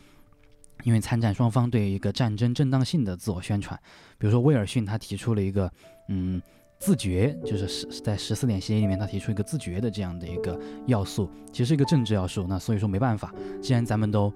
[0.84, 3.79] 因为参战双方对于一个战争正当性的自我宣传，
[4.17, 5.71] 比如说威尔逊他提出了一个
[6.10, 6.41] 嗯。
[6.82, 12.45] 自觉就是十在十四点协议里面，他提出一个自觉的这样的一个要素，其实是一个政治要素。
[12.47, 14.34] 那所以说没办法，既然咱们都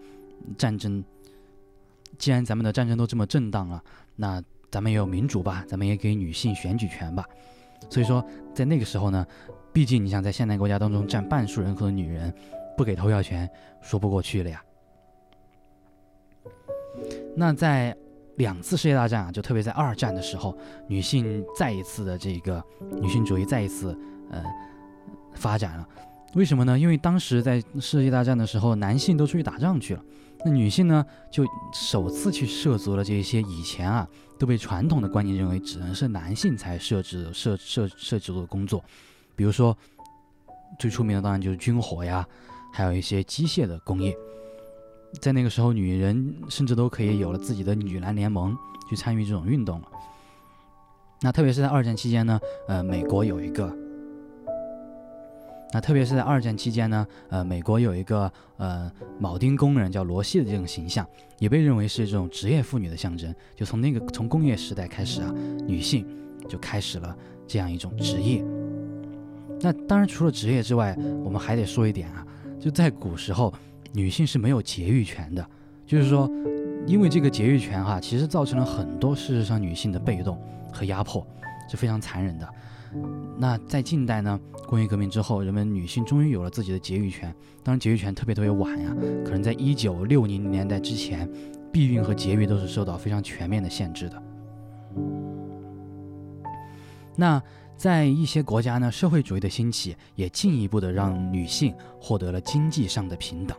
[0.57, 1.01] 战争，
[2.17, 3.81] 既然咱们的战争都这么正当了，
[4.17, 7.23] 那咱们也有民主吧，咱们也给女性选举权吧。
[7.89, 9.25] 所以说在那个时候呢，
[9.71, 12.33] 毕竟你想在现代国家当中占半数人口的女人
[12.77, 13.49] 不给投票权，
[13.81, 14.63] 说不过去了呀。
[17.35, 17.95] 那在。
[18.37, 22.63] 两次世界大战啊，就特别在二战的时候，女性再一次的这个
[22.99, 23.95] 女性主义再一次
[24.31, 24.43] 呃
[25.35, 25.87] 发展了。
[26.33, 26.79] 为什么呢？
[26.79, 30.03] 因为当时在世界大战的时候，男性都出去打仗去了，
[30.45, 38.83] 那女性呢就首次去涉足了这些以前啊都被传统的观念认为只能是男性才设置设设设置的工作，
[39.35, 39.77] 比如说
[40.79, 42.27] 最出名的当然就是军火呀，
[42.73, 44.15] 还有一些机械的工业。
[45.21, 48.57] 在那个时候，女人甚至都可以有了自己的女篮联盟，
[48.89, 49.87] 去参与这种运动了。
[51.21, 53.71] 那特别是在二战期间呢，呃，美国有一个，
[55.73, 61.05] 那特别是在二战期间呢，呃，美国有一个呃铆钉工人叫罗西的这种形象，
[61.39, 63.33] 也被认为是这种职业妇女的象征。
[63.55, 65.33] 就从那个从工业时代开始啊，
[65.65, 66.05] 女性
[66.47, 68.43] 就开始了这样一种职业。
[69.59, 72.25] 那当然，除了职业之外，我们还得说一点啊，
[72.59, 73.53] 就在古时候。
[73.95, 75.47] 女性是没有节育权的，
[75.85, 76.27] 就是说，
[76.87, 80.35] 因为这个节育权哈，其实造成了很多事实上女性的被动
[80.71, 81.23] 和压迫，
[81.69, 82.49] 是非常残忍的。
[83.37, 87.33] 那在近代呢，工业革命之后，人们女性终于有了自己的节育权。
[87.63, 91.29] 当然，节育权特别特别晚呀，可能在一九六零年代之前，
[91.71, 94.23] 避孕和节育都是受到非常全面的限制的。
[97.15, 97.41] 那
[97.75, 103.57] 在一些国家呢，社会主义的兴起也进一步的让女性获得了经济上的平等。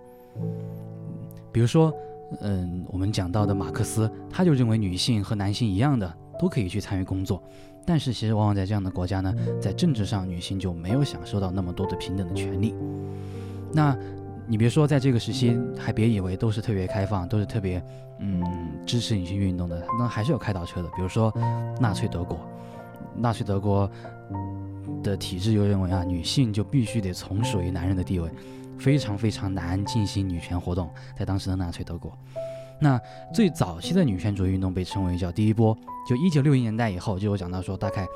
[1.52, 1.92] 比如说，
[2.40, 7.42] 嗯，我们讲到的马克思，他就认为女性和男性一样的都可以去参与工作，
[7.86, 12.74] 但是其实往往在这样的国家呢，在政治上女性就没有享受到那么多的平等的权利。
[13.72, 13.96] 那
[14.46, 17.82] 你别说在这个时期，还别以为都是特别开放，都是特别
[18.20, 18.42] 嗯
[18.86, 20.88] 支持女性运动的，那还是有开倒车的。
[20.96, 21.32] 比如说
[21.80, 22.38] 纳粹德国，
[23.16, 23.90] 纳粹德国
[25.02, 28.30] 的体制就认为啊，女性就必须得从属于男人的地位。
[28.76, 32.12] 非常非常难进行女权活动，在当时的纳粹德国，
[32.80, 33.00] 那
[33.32, 35.76] 最早期的女权主义运动被称为叫第一波，
[36.08, 38.06] 就一九六零年代以后，就有讲到说大概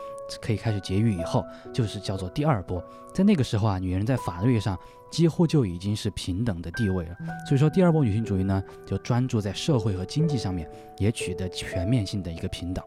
[0.40, 2.82] 可以开始节育以后，就是叫做第二波。
[3.14, 4.78] 在那个时候啊，女人在法律上
[5.10, 7.16] 几乎就已经是平等的地位了。
[7.48, 10.68] 所以说，第二波女性主义呢，就专注在社会和经济上面，
[10.98, 12.84] 也取得全面性的一个平等。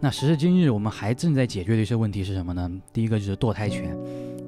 [0.00, 2.70] 那时至今日，我们还正在解决的一些问题是什么呢？
[2.92, 3.96] 第一个就是堕胎权。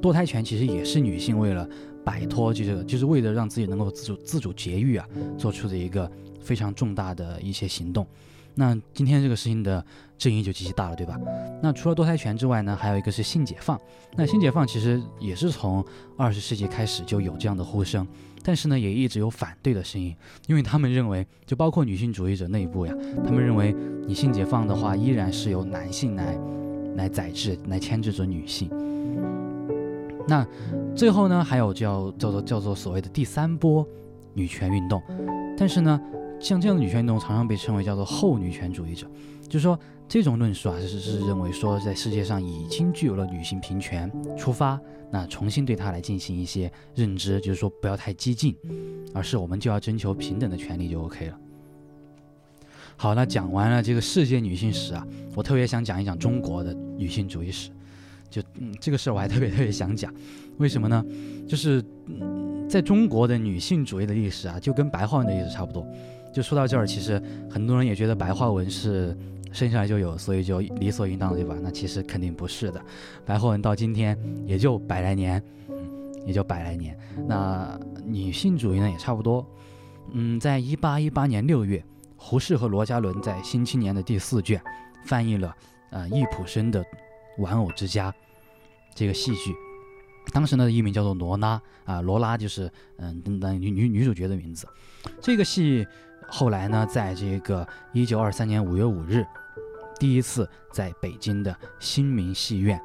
[0.02, 1.66] 堕胎权其实也是女性为了
[2.06, 5.04] 摆脱这个，就是为了让自己能够自主自主节育啊，
[5.36, 6.08] 做出的一个
[6.40, 8.06] 非常重大的一些行动。
[8.54, 9.84] 那今天这个事情的
[10.16, 11.18] 争议就极其大了，对吧？
[11.60, 13.78] 那除了堕胎权之外呢，还有一个是性解放。
[14.14, 15.84] 那性解放其实也是从
[16.16, 18.06] 二十世纪开始就有这样的呼声，
[18.44, 20.14] 但是呢，也一直有反对的声音，
[20.46, 22.94] 因为他们认为，就包括女性主义者内部呀，
[23.26, 23.74] 他们认为
[24.06, 26.38] 你性解放的话，依然是由男性来
[26.94, 28.70] 来宰制、来牵制着女性。
[30.28, 30.46] 那
[30.94, 33.86] 最后呢，还有叫叫做叫做所谓的第三波
[34.34, 35.00] 女权运动，
[35.56, 36.00] 但是呢，
[36.40, 39.06] 像这样的女权运动常常被称为叫做后女权主义者，
[39.48, 48.56] 就是说这种论述啊是是认为说在世界上已经具有了女性平权出发，那重新对它来进行一些认知，就是说不要太激进，
[49.14, 51.38] 而是我们就要征求平等的权利就 OK 了。
[52.96, 57.70] 好，那讲完了这个世界女性史啊，我特别想讲一讲中国的女性主义史。
[58.30, 60.12] 就嗯，这个事儿我还特别特别想讲，
[60.58, 61.04] 为什么呢？
[61.46, 65.86] 就是嗯，在中国的女性主义的历史啊，就跟白话文的历史差不多。
[66.32, 69.16] 就说到这儿，其实很多人也觉得白话文是
[69.52, 71.56] 生下来就有，所以就理所应当，对吧？
[71.62, 72.80] 那其实肯定不是的，
[73.24, 75.42] 白话文到今天也就百来年，
[76.26, 76.94] 也就百来年。
[77.26, 79.46] 那女性主义呢，也差不多。
[80.12, 81.82] 嗯，在一八一八年六月，
[82.16, 84.60] 胡适和罗家伦在《新青年》的第四卷
[85.06, 85.54] 翻译了
[85.90, 86.82] 呃易卜生的
[87.38, 88.10] 《玩偶之家》
[88.94, 89.54] 这个戏剧。
[90.32, 94.68] 当时呢，艺名叫做《罗拉》啊，罗拉就是嗯那女女女主角的名字。
[95.20, 95.86] 这个戏。
[96.28, 99.24] 后来呢，在这个一九二三年五月五日，
[99.96, 102.82] 第一次在北京的新民戏院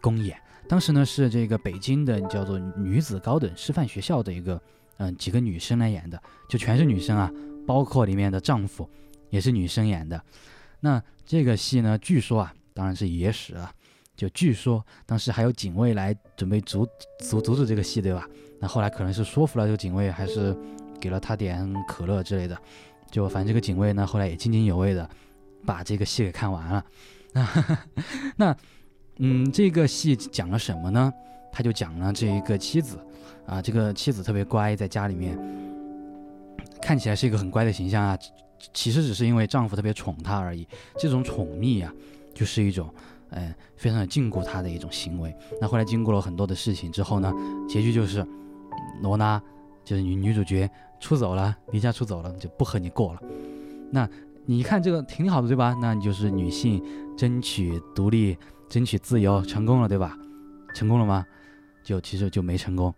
[0.00, 0.40] 公演。
[0.66, 4.58] 当时呢，是这个北京的叫做女子高等师范学校的一个
[4.96, 7.30] 嗯几个女生来演的，就全是女生啊，
[7.66, 8.88] 包括里面的丈夫
[9.28, 10.18] 也是女生演的。
[10.80, 13.70] 那这个戏呢，据说啊，当然是野史啊，
[14.20, 16.86] 就据说当时还有警卫来准备阻
[17.20, 18.28] 阻阻止这个戏，对吧？
[18.60, 20.56] 那后来可能是说服了这个警卫，还是。
[21.00, 22.54] 给了他点可乐之类的，
[23.10, 25.08] 就反正这个警卫呢，后来也津津有味的
[25.64, 26.84] 把这个戏给看完了。
[28.36, 28.54] 那，
[29.16, 31.10] 嗯，这个戏讲了什么呢？
[31.50, 32.98] 他就讲了这一个妻子
[33.46, 35.38] 啊，这个妻子特别乖，在家里面
[36.82, 38.18] 看起来是一个很乖的形象啊，
[38.74, 40.68] 其实只是因为丈夫特别宠她而已。
[40.98, 41.90] 这种宠溺啊，
[42.34, 42.92] 就是一种
[43.30, 45.34] 嗯非常的禁锢她的一种行为。
[45.60, 47.32] 那后来经过了很多的事情之后呢，
[47.68, 48.26] 结局就是
[49.02, 49.42] 罗娜
[49.84, 50.70] 就是女女主角。
[51.02, 53.22] 出走了，离家出走了，就不和你过了。
[53.90, 54.06] 那
[54.44, 55.74] 你一看这个挺好的，对吧？
[55.80, 56.84] 那你就是女性
[57.16, 58.36] 争取独立、
[58.68, 60.14] 争取自由，成功了，对吧？
[60.74, 61.24] 成功了吗？
[61.82, 62.94] 就其实就没成功。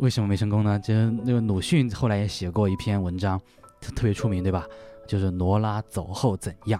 [0.00, 0.78] 为什么没成功呢？
[0.80, 3.40] 就是那个鲁迅后来也写过一篇文章，
[3.80, 4.66] 特别出名，对吧？
[5.08, 6.78] 就是罗拉走后怎样？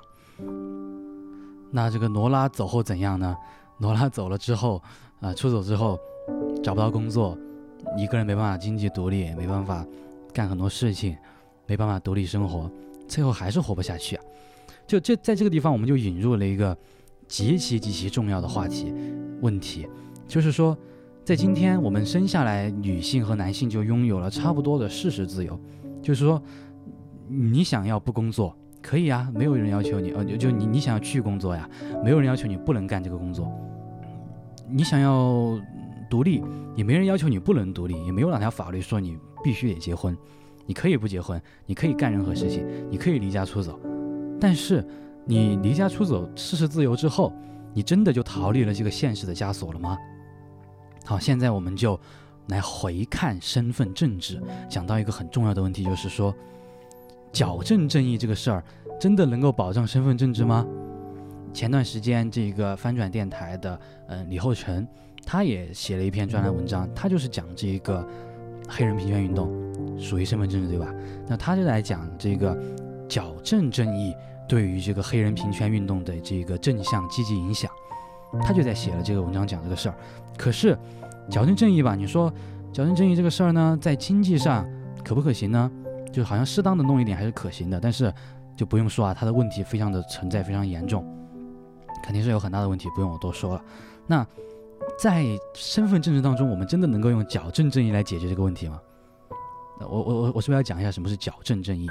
[1.73, 3.35] 那这个罗拉走后怎样呢？
[3.79, 4.81] 罗拉走了之后，
[5.21, 5.99] 啊，出走之后
[6.63, 7.37] 找不到工作。
[7.99, 9.85] 一个人没办法经济独立，没办法
[10.33, 11.17] 干很多事情，
[11.67, 12.71] 没办法独立生活，
[13.09, 14.25] 最后还是活不下去啊！
[14.87, 16.77] 就这在这个地方，我们就引入了一个
[17.27, 18.95] 极其极其重要的话题
[19.41, 19.89] 问题，
[20.29, 20.79] 就是说，
[21.25, 25.59] 在今天我们生下来，女性和男性就拥有了差不多的事实自由，
[26.01, 26.41] 就是说，
[27.27, 31.68] 你想要不工作可以啊，没有人要求你，呃，就你你想要去工作呀，
[32.05, 33.51] 没有人要求你不能干这个工作，
[34.68, 35.59] 你想要。
[36.11, 36.45] 独立
[36.77, 40.14] 也没人要求你不能独立，也没有哪条法律说你必须得结婚，
[40.66, 43.81] 你可以不结婚，你可以干任何事情，你可以离家出走。
[44.38, 44.87] 但是
[45.25, 47.33] 你离家出走，事实自由之后，
[47.73, 49.97] 你真的就逃离了这个现实的枷锁了吗？
[51.07, 51.99] 好，现在我们就
[52.49, 56.35] 来回看身份政治，讲到一个很重要的问题，就是说
[57.33, 58.62] 矫正正义这个事儿，
[59.01, 60.66] 真的能够保障身份政治吗？
[61.53, 64.87] 前段时间这个翻转电台的嗯李厚成。
[65.25, 68.05] 他也写了一篇专栏文章，他就是讲这个
[68.68, 69.49] 黑人平权运动
[69.97, 70.92] 属于身份政治，对吧？
[71.29, 72.59] 那他就来讲这个
[73.09, 74.12] 矫正正义
[74.49, 77.71] 对于这个黑人平权运动的这个正向积极影响，
[78.42, 79.95] 他就在写了这个文章讲这个事儿。
[80.37, 80.77] 可是
[81.31, 82.29] 矫正正义吧，你说
[82.73, 84.68] 矫正正义这个事儿呢，在经济上
[85.05, 85.71] 可不可行呢？
[86.12, 88.12] 就好像适当的弄一点还是可行的，但是
[88.57, 91.05] 就不用说啊，它的问题非常的存在，非常严重，
[92.05, 93.64] 肯定是有很大的问题，不用我多说了。
[94.07, 94.27] 那。
[94.98, 98.81] 在身份政治当中，我们真的能够用矫正正义来解决这个问题吗？
[99.79, 101.88] 我我我我是不是要讲一下什么是矫正正义？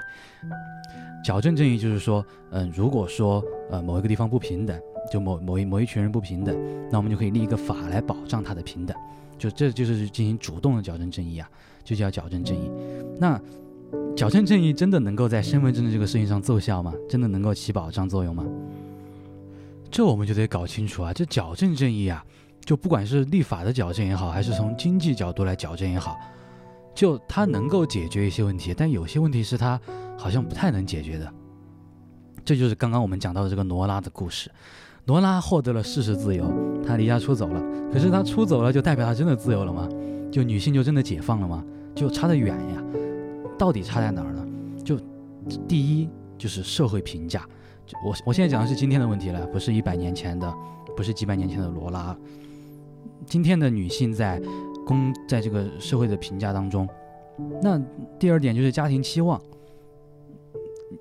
[1.24, 4.80] 矫正正义就是说，嗯，如果说呃某一个地方不平等，
[5.10, 6.54] 就某某一某一群人不平等，
[6.92, 8.96] 那我们就可以立一个法来保障他的平等，
[9.38, 11.50] 就这就是进行主动的矫正正义啊，
[11.86, 12.70] 就叫矫正正义。
[13.18, 13.40] 那
[14.16, 16.94] 矫正正义真的能够在身份证的这个事情上奏效吗？
[17.10, 18.46] 真的能够起保障作用吗？
[19.90, 22.24] 这我们就得搞清楚啊，这矫正正义啊。
[22.64, 26.16] 就不管是立法的矫正也好，还是从经济角度来矫正也好，
[26.94, 29.82] 就它能够解决一些问题，但有些问题是它
[30.16, 31.34] 好像不太能解决的。
[32.46, 34.52] 这就是刚刚我们讲到的这个罗拉的故事。
[35.06, 36.46] 罗拉获得了事实自由，
[36.86, 37.60] 她离家出走了。
[37.92, 39.90] 可是她出走了，就代表她真的自由了吗？
[40.32, 41.66] 就女性就真的解放了吗？
[41.96, 42.84] 就差得远呀。
[43.58, 44.48] 到底差在哪儿呢？
[44.84, 45.00] 就
[45.68, 47.48] 第一就是社会评价。
[47.86, 50.54] 就我我现在讲的是今天的问题了，不是一百年前的，
[50.96, 52.18] 不是几百年前的罗拉。
[53.26, 54.42] 今天的女性在
[54.86, 56.88] 公在这个社会的评价当中，
[57.62, 57.80] 那
[58.20, 59.40] 第二点就是家庭期望。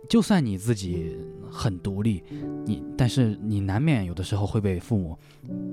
[0.09, 1.17] 就算你自己
[1.51, 2.23] 很独立，
[2.65, 5.17] 你但是你难免有的时候会被父母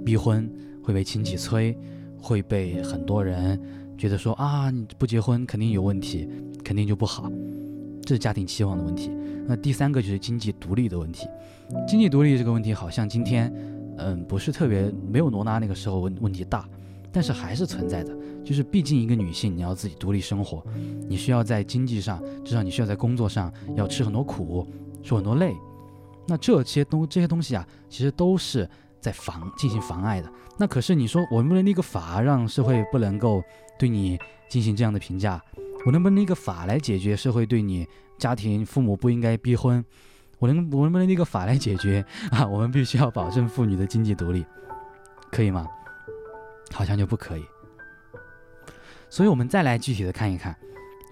[0.06, 0.50] 逼婚，
[0.84, 1.76] 会被亲戚催，
[2.22, 3.60] 会被很多人
[3.98, 6.30] 觉得说啊你不结婚肯定有问题，
[6.68, 7.32] 肯定就不好，
[8.02, 9.10] 这是家庭期望的问题。
[9.48, 11.26] 那第三个就是经济独立的问题，
[11.88, 13.54] 经济独立这个问题好像今天。
[14.00, 16.70] 嗯，不是特别没有罗拉那个时候问问题大，
[17.12, 18.16] 但是还是存在的。
[18.46, 20.64] 就是毕竟一个女性，你要自己独立生活，
[21.08, 24.68] 你需要在经济上，至少你需要在工作上要吃很多苦，
[25.02, 25.52] 受很多累。
[26.28, 28.70] 那这些东这些东西啊，其实都是
[29.02, 30.32] 在妨进行妨碍的。
[30.60, 33.42] 那可是你说我们不能立个法，让社会不能够
[33.80, 34.16] 对你
[34.48, 35.44] 进行这样的评价？
[35.88, 39.82] 我能不能立个法来解决社会对你家庭父母不应该逼婚？
[40.38, 42.46] 我能我能不能立个法来解决 啊？
[42.46, 44.46] 我们必须要保证妇女的经济独立，
[45.32, 45.66] 可以吗？
[46.74, 47.46] 好像就不可以。
[49.10, 50.54] 所以，我们再来具体的看一看，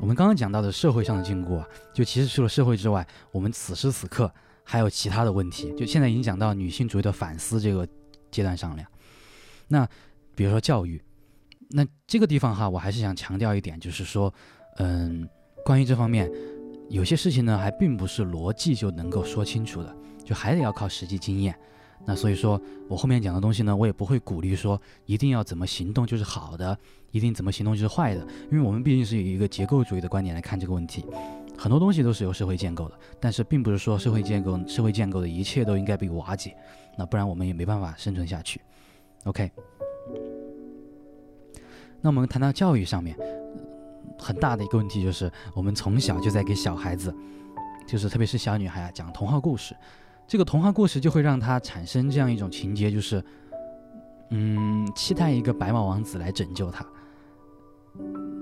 [0.01, 4.29] 我们刚刚讲到的社会上的禁锢啊，就其实除了社会之外，我们此时此刻
[4.65, 5.73] 还有其他的问题。
[5.77, 7.87] 就现在已经讲到女性主义的反思这个
[8.29, 8.83] 阶段上了。
[9.69, 9.87] 那
[10.35, 11.01] 比如说教育，
[11.69, 14.31] 那这个地方哈，我还是想强调一点，就是说，
[14.77, 15.27] 嗯，
[15.63, 16.31] 关于这方面，
[16.89, 21.55] 有些事情呢，还并不是逻辑就能够说清楚的，就还得要靠实际经验。
[22.07, 26.77] 那所以说我后面讲的东西呢，我也不会鼓励说一定要怎么行动就是好的，
[27.11, 28.21] 一定怎么行动就是坏的，
[28.51, 31.03] 因为我们毕竟是以一个结构主义的观点来看这个问题，
[31.57, 36.55] 很多东西都是由社会建构的，但是并不是说社会建构社会建构的一切都应该被瓦解，
[36.95, 38.61] 那不然我们也没办法生存下去。
[39.23, 39.49] OK，
[42.01, 43.17] 那我们谈到教育上面，
[44.17, 47.13] 很大的一个问题就是我们从小就在给小孩子，
[47.87, 49.75] 就是特别是小女孩啊讲童话故事。
[50.27, 53.23] 这个童话故事就会让他产生这样一种情节，就是，
[54.31, 56.83] 嗯，期待一个白马王子来拯救他，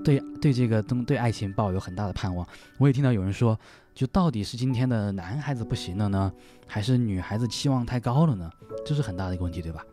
[0.02, 2.46] 对对这个东对爱情抱有很大的盼望。
[2.78, 3.58] 我也听到有人说，
[3.94, 6.32] 就到底是今天的男孩子不行了呢，
[6.66, 8.50] 还是女孩子期望太高了呢？
[8.86, 9.84] 这是很大的一个问题，对吧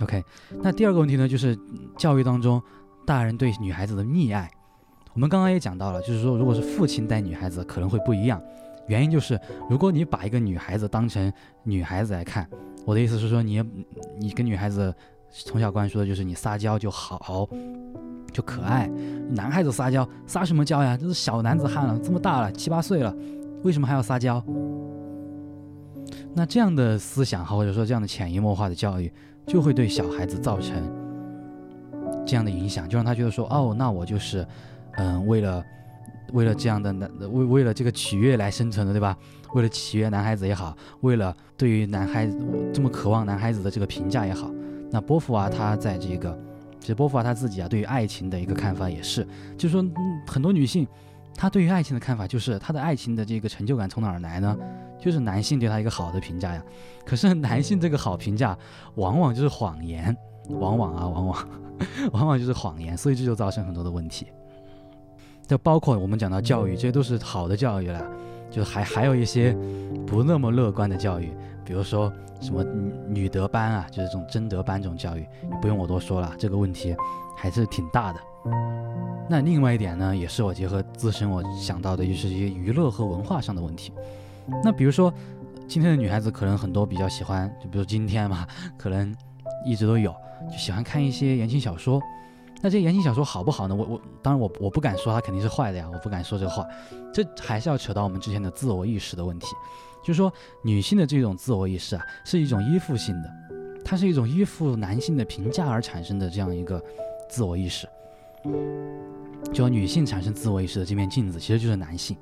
[0.00, 0.24] ？OK，
[0.62, 1.58] 那第二个问题呢，就是
[1.98, 2.62] 教育当中
[3.06, 4.50] 大人对女孩子的溺爱。
[5.12, 8.42] 我们刚刚也讲到了，就是说，如果是父亲带女孩子，可能会不一样。
[8.88, 9.40] 原因就是，
[9.70, 11.32] 如果你把一个女孩子当成
[11.62, 12.48] 女孩子来看，
[12.84, 13.62] 我的意思是说，你
[14.18, 14.94] 你跟女孩子
[15.30, 17.48] 从小灌输的就是你撒娇就好，
[18.32, 18.90] 就可爱。
[19.30, 20.96] 男孩子撒娇撒什么娇呀？
[20.96, 23.14] 这是小男子汉了，这么大了，七八岁了，
[23.62, 24.42] 为什么还要撒娇？
[26.34, 29.10] 那这样的思想，或者说这样的潜移默化的教育，
[29.46, 30.74] 就会对小孩子造成
[32.26, 34.46] 这样的影响，就让他觉得说，哦，那我就是，
[34.96, 35.64] 嗯，为了。
[36.32, 39.16] 为了这样的男，为为了这个取悦来生存的，对吧？
[39.52, 42.36] 为了取悦男孩子也好，为了对于男孩子
[42.72, 44.50] 这么渴望男孩子的这个评价也好，
[44.90, 46.36] 那波伏娃他在这个，
[46.80, 49.24] 其实波伏娃他自己啊，对于爱情的一个看法也是，
[49.56, 49.84] 就是说
[50.26, 50.88] 很多女性，
[51.36, 54.56] 她对于爱情的看法就是她的爱情的这个成就感从哪儿来呢？
[54.98, 56.64] 就是男性对她一个好的评价呀。
[57.04, 58.58] 可是男性这个好评价
[58.96, 60.16] 往往就是谎言，
[60.48, 61.48] 往往啊，往往，
[62.12, 64.26] 往往就是谎言，所以这就造成很多的问题。
[65.46, 68.02] 就包括我们讲到教育，这些都是好的教育了，
[68.50, 69.54] 就还还有一些
[70.06, 71.30] 不那么乐观的教育，
[71.64, 72.10] 比如说
[72.40, 72.64] 什么
[73.08, 75.26] 女德班啊，就是这种贞德班这种教育，
[75.60, 76.96] 不用我多说了，这个问题
[77.36, 78.20] 还是挺大的。
[79.28, 83.92] 那另外一点呢，也是我结合自身我想到的，就是一些娱乐和文化上的问题。
[84.62, 85.12] 那比如说
[85.66, 88.46] 今天的女孩子可能很多比较喜欢，就比如今天嘛，
[88.78, 89.14] 可能
[89.64, 90.14] 一直都有，
[90.50, 92.00] 就喜欢看一些言情小说。
[92.62, 93.74] 那这些言情小说好不好呢？
[93.74, 96.66] 我我当然我我不敢说它肯定是坏的呀，我不敢说这话。
[97.12, 99.46] 这还是要扯到我们之前的自我意识的问题，
[100.02, 100.32] 就是说
[100.62, 103.30] 女性的这种自我意识啊，是一种依附性的，
[103.84, 106.82] 它是一种依附男性的评价而产生的这样一个
[107.28, 107.86] 自我意识。
[109.52, 112.16] 就女性产生自我意识的这面镜子其实就是男性，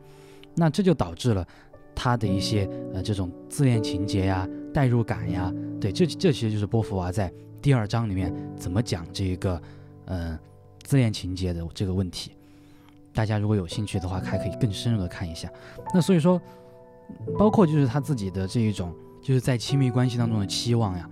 [0.57, 1.47] 那这就导致了
[1.95, 9.62] 他的一些呃这种自恋情节呀、代入感呀，对，这这其实就是波伏娃在第二章里面怎么讲这个。
[10.06, 10.36] 嗯，
[10.82, 12.32] 自恋情节的这个问题，
[13.14, 15.48] 大家如果有兴趣的话，还可以更深入的看一下。
[15.94, 16.42] 那所以说，
[17.38, 18.92] 包括就是他自己的这一种，
[19.22, 21.08] 就是在亲密关系当中的期望呀，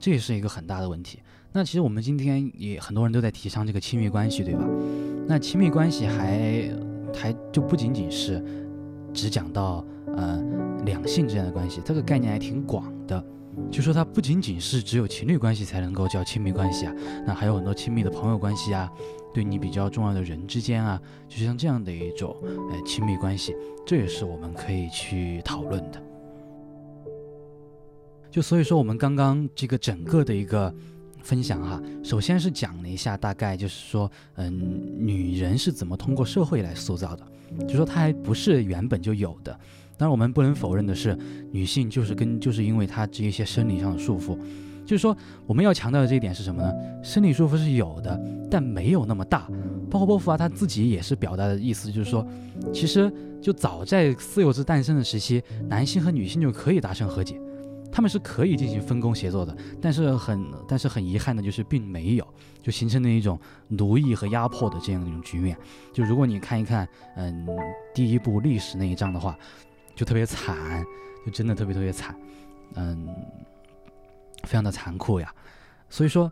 [0.00, 1.20] 这也是一个很大的问题。
[1.52, 4.64] 那其实我们今天也很多人都在提倡这个亲密关系，对吧？
[5.28, 6.70] 那亲密关系还
[7.14, 8.42] 还就不仅仅是
[9.12, 9.84] 只讲到
[10.16, 10.42] 呃
[10.86, 13.22] 两性之间的关系，这个概念还挺广的。
[13.70, 16.94] 就说它不仅仅是只有情侣关系才能够叫亲密关系啊，
[17.26, 18.90] 那还有很多亲密的朋友关系啊，
[19.34, 23.54] 对你比较重要的人之间啊，就像这样的一种呃亲密关系，
[23.86, 26.02] 这也是我们可以去讨论的。
[28.30, 30.74] 就所以说，我们刚刚这个整个的一个
[31.22, 37.26] 分享哈，首先是讲了一下大概就是说，嗯，女人是怎么通过社会来塑造的，
[37.68, 39.60] 就说它还不是原本就有的。
[39.98, 41.16] 当然，我们不能否认的是，
[41.50, 44.36] 女性就是跟就是因为她这一些生理上的束缚，
[44.84, 45.16] 就是说
[45.46, 46.72] 我们要强调的这一点是什么呢？
[47.02, 48.20] 生理束缚是有的，
[48.50, 49.48] 但没有那么大。
[49.90, 52.26] 包括波伏娃她自己也是表达的意思，就是说，
[52.72, 53.12] 其实
[53.42, 57.38] 就早在私有制诞生的时期，男性和女性就可以达成和解，
[57.92, 62.26] 他们是可以进行分工协作的，但是很但是很遗憾的就是并没有，
[62.62, 63.38] 就形成了一种
[63.68, 65.54] 奴役和压迫的这样一种局面。
[65.92, 67.46] 就如果你看一看，嗯，
[67.94, 69.38] 第一部历史那一章的话，
[69.94, 70.84] 就特别惨，
[71.24, 72.14] 就真的特别特别惨，
[72.74, 73.08] 嗯，
[74.44, 75.32] 非常的残酷呀。
[75.88, 76.30] 所以说，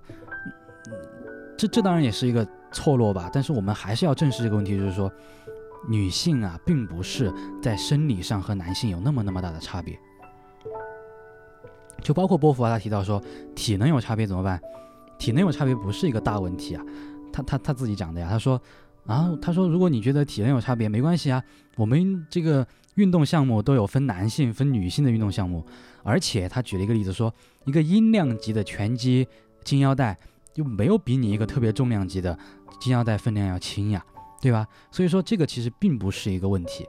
[1.57, 5.11] 这这当然也是一个错落吧，但是我们还是要正视这个问题，就是说。
[5.89, 7.33] 女性啊，并不是
[7.63, 9.99] 在生理上和男性有那么那么大的差别，
[12.03, 13.19] 就包括波伏娃他提到说，
[13.55, 14.61] 体能有差别怎么办？
[15.19, 16.85] 体能有差别不是一个大问题啊，
[17.33, 18.61] 他他他自己讲的呀，他说
[19.07, 21.43] 啊，他说如果你觉得体能有差别没关系啊，
[21.77, 25.65] 我们这个运动项目都有分男性分女性的运动项目，
[26.03, 27.33] 而且他举了一个例子说，
[27.65, 29.27] 一个音量级的拳击
[29.65, 30.19] 金腰带
[30.53, 32.39] 就没有比你一个特别重量级的
[32.81, 34.05] 金腰带分量要轻呀。
[34.43, 34.67] 对吧？
[34.91, 36.87] 所以说这个其实并不是一个问题。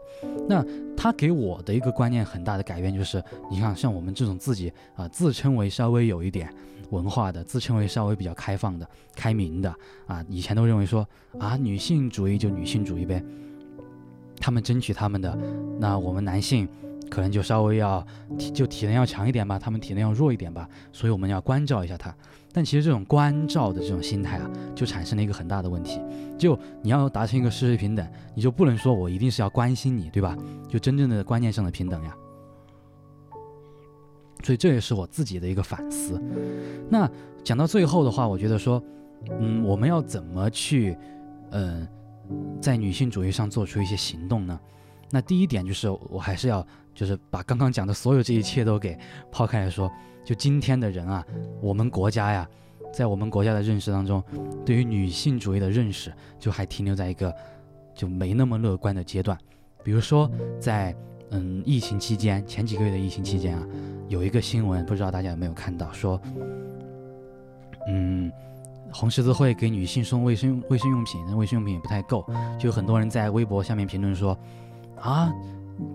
[0.48, 6.50] 那他给我的一个观念很大的改变就是，你看像我们这种自己啊自称为稍微有一点
[6.92, 9.76] 文化的，自称为稍微比较开放的、开明的
[10.08, 11.06] 啊，以前都认为说
[11.40, 13.22] 啊女性主义就女性主义呗，
[14.42, 15.38] 他们争取他们的，
[15.80, 16.68] 那我们男性
[17.10, 18.06] 可能就稍微要
[18.38, 22.14] 体就体能要强一点吧，他们体能要弱一点吧，所以我们要关照一下他。
[22.54, 26.02] 但其实这种关照的这种心态啊，就产生了一个很大的问题。
[26.38, 30.36] 就你要达成一个事实平等，你就不能说我一定是要关心你，对吧？
[30.68, 32.14] 就真正的观念上的平等呀。
[34.44, 36.20] 所以这也是我自己的一个反思。
[36.90, 37.10] 那
[37.44, 38.84] 讲到最后的话，我觉得说，
[39.40, 40.98] 嗯，我们要怎么去，
[41.52, 41.88] 嗯，
[42.62, 44.60] 在女性主义上做出一些行动呢？
[45.10, 48.98] 那第一点就是，我还是要就是把刚刚讲的所有这一切都给
[49.32, 49.92] 抛开来说。
[50.24, 51.26] 就今天的人啊，
[51.60, 52.48] 我们国家呀，
[52.94, 54.24] 在我们国家的认识当中，
[54.64, 57.34] 对于女性主义的认识就还停留在一个
[57.96, 59.38] 就没那么乐观的阶段。
[59.84, 60.30] 比如说，
[60.60, 60.96] 在
[61.32, 63.68] 嗯疫情期间，前几个月的疫情期间啊，
[64.08, 66.22] 有一个新闻，不知道大家有没有看到，说
[67.88, 68.32] 嗯
[68.94, 72.26] 红十字会给女性送卫生卫生用品，那卫生用品也不太够，
[72.60, 74.38] 就有很多人在微博下面评论说
[75.00, 75.32] 啊。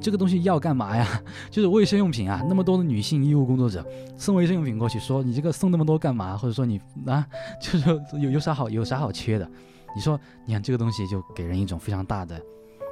[0.00, 1.06] 这个东西要干嘛呀？
[1.48, 3.86] 就是卫生用品啊，那么多的女性医务工作者
[4.16, 6.36] 送卫生用品过去，说你这个送那么多干嘛？
[6.36, 7.24] 或者说你啊，
[7.60, 7.88] 就是
[8.20, 9.48] 有有啥好有啥好缺的？
[9.94, 12.40] 你说，你看这个东西就给人一种非常大的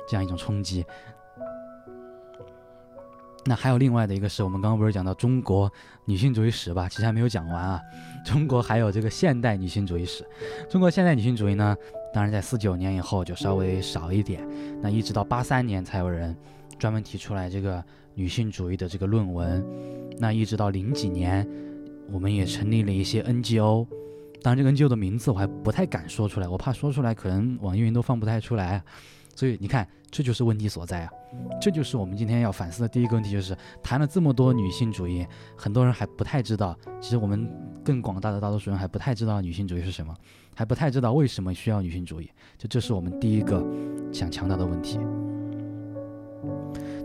[0.09, 0.85] 这样一种冲击。
[3.47, 5.71] 那还有另外的一个是我们刚刚不是讲到中国
[6.07, 6.89] 女性主义史吧？
[6.89, 7.81] 其实还没有讲完啊。
[8.25, 10.25] 中国还有这个现代女性主义史。
[10.71, 11.77] 中国现代女性主义呢，
[12.13, 14.47] 当然在四九年以后就稍微少一点，
[14.81, 16.37] 那一直到八三年才有人。
[16.77, 17.83] 专门提出来这个
[18.15, 19.65] 女性主义的这个论文，
[20.19, 21.49] 那一直到零几年，
[22.11, 23.87] 我们也成立了一些 NGO，
[24.43, 28.83] 当然这个 NGO 的名字我还不太敢说出来，我怕说出来可能网易云都放不太出来，
[29.37, 31.11] 所以你看这就是问题所在啊，
[31.61, 37.51] 这就是我们今天要反思的第一个问题，就是谈了这么多女性主义，很多人还不太知道，其实我们
[37.85, 40.15] 更广大的大多数人还不太知道女性主义是什么，
[40.55, 43.67] 还不太知道为什么需要女性主义，就这是我们第一个
[44.13, 45.01] 想强调的问题。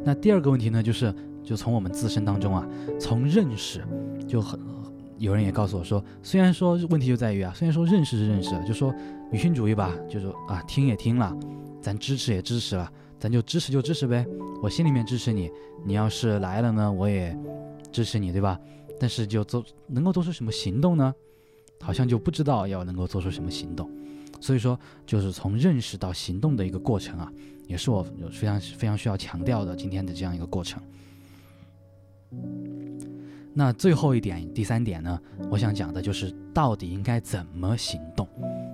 [0.05, 1.11] 那第二个问题呢，就是
[1.43, 2.63] 就从我们自身当中啊，
[2.99, 3.83] 从认识
[4.27, 4.59] 就很
[5.19, 8.93] 有人也告诉我说，虽然说问题就在于啊，虽然说认识是认识了，就说
[9.31, 11.37] 女性主义吧，就说啊听也听了，
[11.81, 14.25] 咱支持也支持了，咱就支持就支持呗，
[14.63, 15.51] 我心里面支持你，
[15.85, 17.37] 你要是来了呢，我也
[17.91, 18.59] 支持你，对吧？
[18.99, 21.13] 但是就做能够做出什么行动呢？
[21.81, 23.89] 好像就不知道要能够做出什么行动，
[24.41, 27.31] 所以说就是从认识到行动的一个过程啊。
[27.67, 28.01] 也是我
[28.31, 30.81] 非常非常需要强调的今天的这样一个过程。
[33.59, 35.19] 那最后一点，第三点呢，
[35.51, 38.25] 我想讲的就是到底应该怎么行动。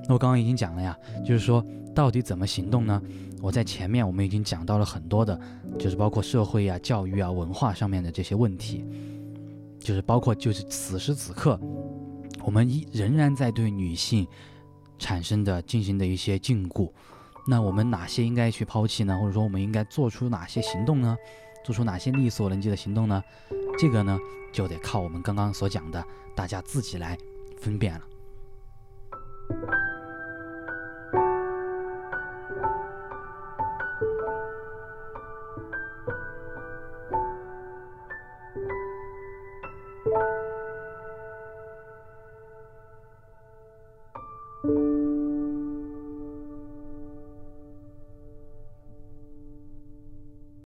[0.07, 1.65] 那我刚刚已经讲了呀，就是说
[1.95, 3.01] 到底怎么行动呢？
[3.41, 5.41] 我在前面我们已经讲到了很多的，
[5.79, 8.85] 就是包括社会啊、教育啊、文化上面的这些问题，
[9.79, 11.59] 就是包括就是此时此刻，
[12.43, 14.27] 我们依仍然在对女性
[14.99, 16.87] 产生的进行的一些禁锢。
[17.47, 19.17] 那我们哪些应该去抛弃呢？
[19.19, 21.17] 或者说我们应该做出哪些行动呢？
[21.65, 23.23] 做出哪些力所能及的行动呢？
[23.79, 24.19] 这个呢，
[24.53, 26.05] 就得靠我们刚刚所讲的，
[26.35, 27.17] 大家自己来
[27.57, 28.01] 分辨了。